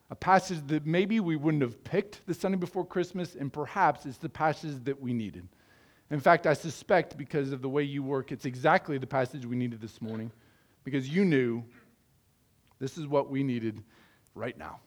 a 0.10 0.16
passage 0.16 0.66
that 0.68 0.86
maybe 0.86 1.20
we 1.20 1.36
wouldn't 1.36 1.62
have 1.62 1.84
picked 1.84 2.26
the 2.26 2.34
Sunday 2.34 2.58
before 2.58 2.86
Christmas, 2.86 3.36
and 3.36 3.52
perhaps 3.52 4.06
it's 4.06 4.18
the 4.18 4.30
passage 4.30 4.84
that 4.86 5.00
we 5.00 5.14
needed. 5.14 5.48
In 6.10 6.20
fact, 6.20 6.48
I 6.48 6.54
suspect 6.54 7.18
because 7.18 7.52
of 7.52 7.62
the 7.62 7.70
way 7.70 7.84
you 7.84 8.02
work, 8.02 8.32
it's 8.32 8.46
exactly 8.46 8.98
the 8.98 9.06
passage 9.06 9.46
we 9.46 9.58
needed 9.58 9.82
this 9.82 10.02
morning 10.02 10.32
because 10.86 11.10
you 11.10 11.26
knew 11.26 11.66
This 12.80 12.98
is 12.98 13.08
what 13.08 13.30
we 13.30 13.44
needed 13.44 13.84
right 14.36 14.58
now. 14.58 14.80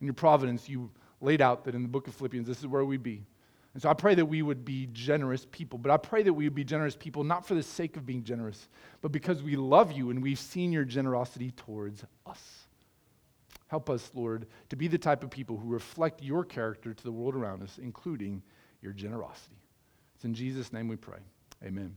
In 0.00 0.06
your 0.06 0.14
providence, 0.14 0.68
you 0.68 0.90
laid 1.20 1.40
out 1.40 1.64
that 1.64 1.74
in 1.74 1.82
the 1.82 1.88
book 1.88 2.08
of 2.08 2.14
Philippians, 2.14 2.46
this 2.46 2.58
is 2.58 2.66
where 2.66 2.84
we'd 2.84 3.02
be. 3.02 3.24
And 3.72 3.82
so 3.82 3.88
I 3.88 3.94
pray 3.94 4.14
that 4.16 4.26
we 4.26 4.42
would 4.42 4.64
be 4.64 4.88
generous 4.92 5.46
people, 5.52 5.78
but 5.78 5.92
I 5.92 5.96
pray 5.96 6.22
that 6.24 6.32
we 6.32 6.44
would 6.44 6.54
be 6.54 6.64
generous 6.64 6.96
people 6.96 7.22
not 7.22 7.46
for 7.46 7.54
the 7.54 7.62
sake 7.62 7.96
of 7.96 8.04
being 8.04 8.24
generous, 8.24 8.68
but 9.00 9.12
because 9.12 9.42
we 9.42 9.54
love 9.54 9.92
you 9.92 10.10
and 10.10 10.22
we've 10.22 10.38
seen 10.38 10.72
your 10.72 10.84
generosity 10.84 11.52
towards 11.52 12.04
us. 12.26 12.66
Help 13.68 13.88
us, 13.88 14.10
Lord, 14.14 14.46
to 14.70 14.76
be 14.76 14.88
the 14.88 14.98
type 14.98 15.22
of 15.22 15.30
people 15.30 15.56
who 15.56 15.68
reflect 15.68 16.22
your 16.22 16.44
character 16.44 16.92
to 16.92 17.04
the 17.04 17.12
world 17.12 17.36
around 17.36 17.62
us, 17.62 17.78
including 17.80 18.42
your 18.82 18.92
generosity. 18.92 19.62
It's 20.16 20.24
in 20.24 20.34
Jesus' 20.34 20.72
name 20.72 20.88
we 20.88 20.96
pray. 20.96 21.20
Amen. 21.64 21.94